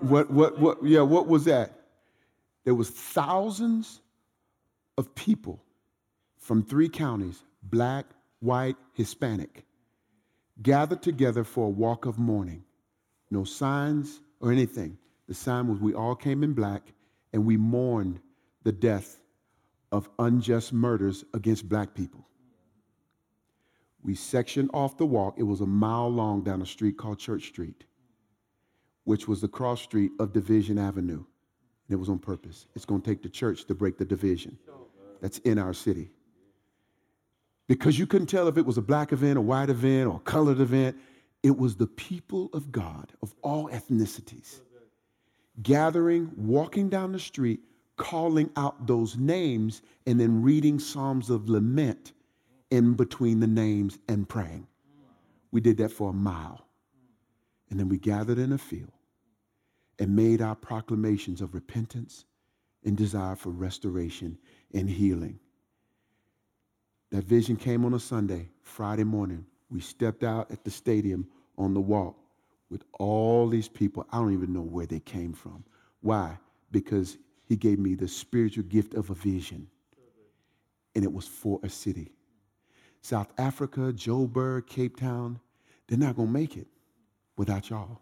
What, 0.00 0.30
what, 0.30 0.58
what, 0.58 0.84
yeah, 0.84 1.00
what 1.00 1.26
was 1.26 1.44
that? 1.46 1.72
There 2.64 2.74
was 2.74 2.90
thousands 2.90 4.00
of 4.98 5.14
people 5.14 5.62
from 6.38 6.62
three 6.62 6.88
counties, 6.88 7.42
black, 7.62 8.06
white, 8.40 8.76
Hispanic, 8.92 9.64
gathered 10.62 11.02
together 11.02 11.44
for 11.44 11.66
a 11.66 11.70
walk 11.70 12.06
of 12.06 12.18
mourning. 12.18 12.64
No 13.30 13.44
signs 13.44 14.20
or 14.40 14.52
anything. 14.52 14.98
The 15.28 15.34
sign 15.34 15.68
was 15.68 15.80
we 15.80 15.94
all 15.94 16.14
came 16.14 16.42
in 16.42 16.52
black 16.52 16.92
and 17.32 17.44
we 17.46 17.56
mourned 17.56 18.20
the 18.64 18.72
death 18.72 19.20
of 19.90 20.08
unjust 20.18 20.72
murders 20.72 21.24
against 21.34 21.68
black 21.68 21.94
people. 21.94 22.26
We 24.02 24.14
sectioned 24.14 24.70
off 24.74 24.96
the 24.96 25.06
walk. 25.06 25.38
It 25.38 25.44
was 25.44 25.60
a 25.60 25.66
mile 25.66 26.08
long 26.08 26.42
down 26.42 26.60
a 26.60 26.66
street 26.66 26.98
called 26.98 27.18
Church 27.18 27.46
Street, 27.46 27.84
which 29.04 29.28
was 29.28 29.40
the 29.40 29.48
cross 29.48 29.80
street 29.80 30.12
of 30.18 30.32
Division 30.32 30.78
Avenue. 30.78 31.24
And 31.88 31.90
it 31.90 31.96
was 31.96 32.08
on 32.08 32.18
purpose. 32.18 32.66
It's 32.74 32.84
going 32.84 33.00
to 33.00 33.08
take 33.08 33.22
the 33.22 33.28
church 33.28 33.64
to 33.66 33.74
break 33.74 33.98
the 33.98 34.04
division 34.04 34.58
that's 35.20 35.38
in 35.38 35.58
our 35.58 35.72
city. 35.72 36.10
Because 37.72 37.98
you 37.98 38.06
couldn't 38.06 38.26
tell 38.26 38.48
if 38.48 38.58
it 38.58 38.66
was 38.66 38.76
a 38.76 38.82
black 38.82 39.12
event, 39.12 39.38
a 39.38 39.40
white 39.40 39.70
event, 39.70 40.06
or 40.06 40.16
a 40.16 40.20
colored 40.20 40.60
event. 40.60 40.94
It 41.42 41.56
was 41.56 41.74
the 41.74 41.86
people 41.86 42.50
of 42.52 42.70
God 42.70 43.14
of 43.22 43.34
all 43.40 43.70
ethnicities 43.70 44.60
gathering, 45.62 46.30
walking 46.36 46.90
down 46.90 47.12
the 47.12 47.18
street, 47.18 47.60
calling 47.96 48.50
out 48.56 48.86
those 48.86 49.16
names, 49.16 49.80
and 50.06 50.20
then 50.20 50.42
reading 50.42 50.78
Psalms 50.78 51.30
of 51.30 51.48
lament 51.48 52.12
in 52.70 52.92
between 52.92 53.40
the 53.40 53.46
names 53.46 53.98
and 54.06 54.28
praying. 54.28 54.66
We 55.50 55.62
did 55.62 55.78
that 55.78 55.92
for 55.92 56.10
a 56.10 56.14
mile. 56.14 56.66
And 57.70 57.80
then 57.80 57.88
we 57.88 57.96
gathered 57.96 58.38
in 58.38 58.52
a 58.52 58.58
field 58.58 58.92
and 59.98 60.14
made 60.14 60.42
our 60.42 60.56
proclamations 60.56 61.40
of 61.40 61.54
repentance 61.54 62.26
and 62.84 62.98
desire 62.98 63.36
for 63.36 63.48
restoration 63.48 64.36
and 64.74 64.90
healing. 64.90 65.38
That 67.12 67.24
vision 67.24 67.56
came 67.56 67.84
on 67.84 67.92
a 67.92 68.00
Sunday, 68.00 68.48
Friday 68.62 69.04
morning. 69.04 69.44
We 69.70 69.80
stepped 69.80 70.24
out 70.24 70.50
at 70.50 70.64
the 70.64 70.70
stadium 70.70 71.28
on 71.58 71.74
the 71.74 71.80
walk 71.80 72.16
with 72.70 72.84
all 72.98 73.48
these 73.48 73.68
people. 73.68 74.06
I 74.10 74.16
don't 74.16 74.32
even 74.32 74.54
know 74.54 74.62
where 74.62 74.86
they 74.86 75.00
came 75.00 75.34
from. 75.34 75.62
Why? 76.00 76.38
Because 76.70 77.18
he 77.44 77.54
gave 77.54 77.78
me 77.78 77.94
the 77.94 78.08
spiritual 78.08 78.64
gift 78.64 78.94
of 78.94 79.10
a 79.10 79.14
vision, 79.14 79.66
and 80.94 81.04
it 81.04 81.12
was 81.12 81.28
for 81.28 81.60
a 81.62 81.68
city. 81.68 82.12
South 83.02 83.30
Africa, 83.36 83.92
Joburg, 83.92 84.66
Cape 84.66 84.96
Town, 84.96 85.38
they're 85.88 85.98
not 85.98 86.16
going 86.16 86.28
to 86.28 86.32
make 86.32 86.56
it 86.56 86.66
without 87.36 87.68
y'all. 87.68 88.00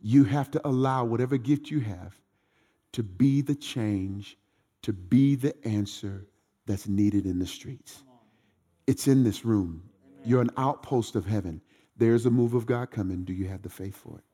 You 0.00 0.24
have 0.24 0.50
to 0.52 0.66
allow 0.66 1.04
whatever 1.04 1.36
gift 1.36 1.70
you 1.70 1.80
have 1.80 2.18
to 2.92 3.02
be 3.02 3.42
the 3.42 3.54
change, 3.54 4.38
to 4.80 4.92
be 4.94 5.34
the 5.34 5.54
answer 5.66 6.24
that's 6.66 6.88
needed 6.88 7.26
in 7.26 7.38
the 7.38 7.46
streets. 7.46 8.02
It's 8.86 9.08
in 9.08 9.24
this 9.24 9.44
room. 9.44 9.82
You're 10.24 10.40
an 10.42 10.50
outpost 10.56 11.16
of 11.16 11.26
heaven. 11.26 11.60
There's 11.96 12.26
a 12.26 12.30
move 12.30 12.54
of 12.54 12.66
God 12.66 12.90
coming. 12.90 13.24
Do 13.24 13.32
you 13.32 13.48
have 13.48 13.62
the 13.62 13.68
faith 13.68 13.96
for 13.96 14.18
it? 14.18 14.24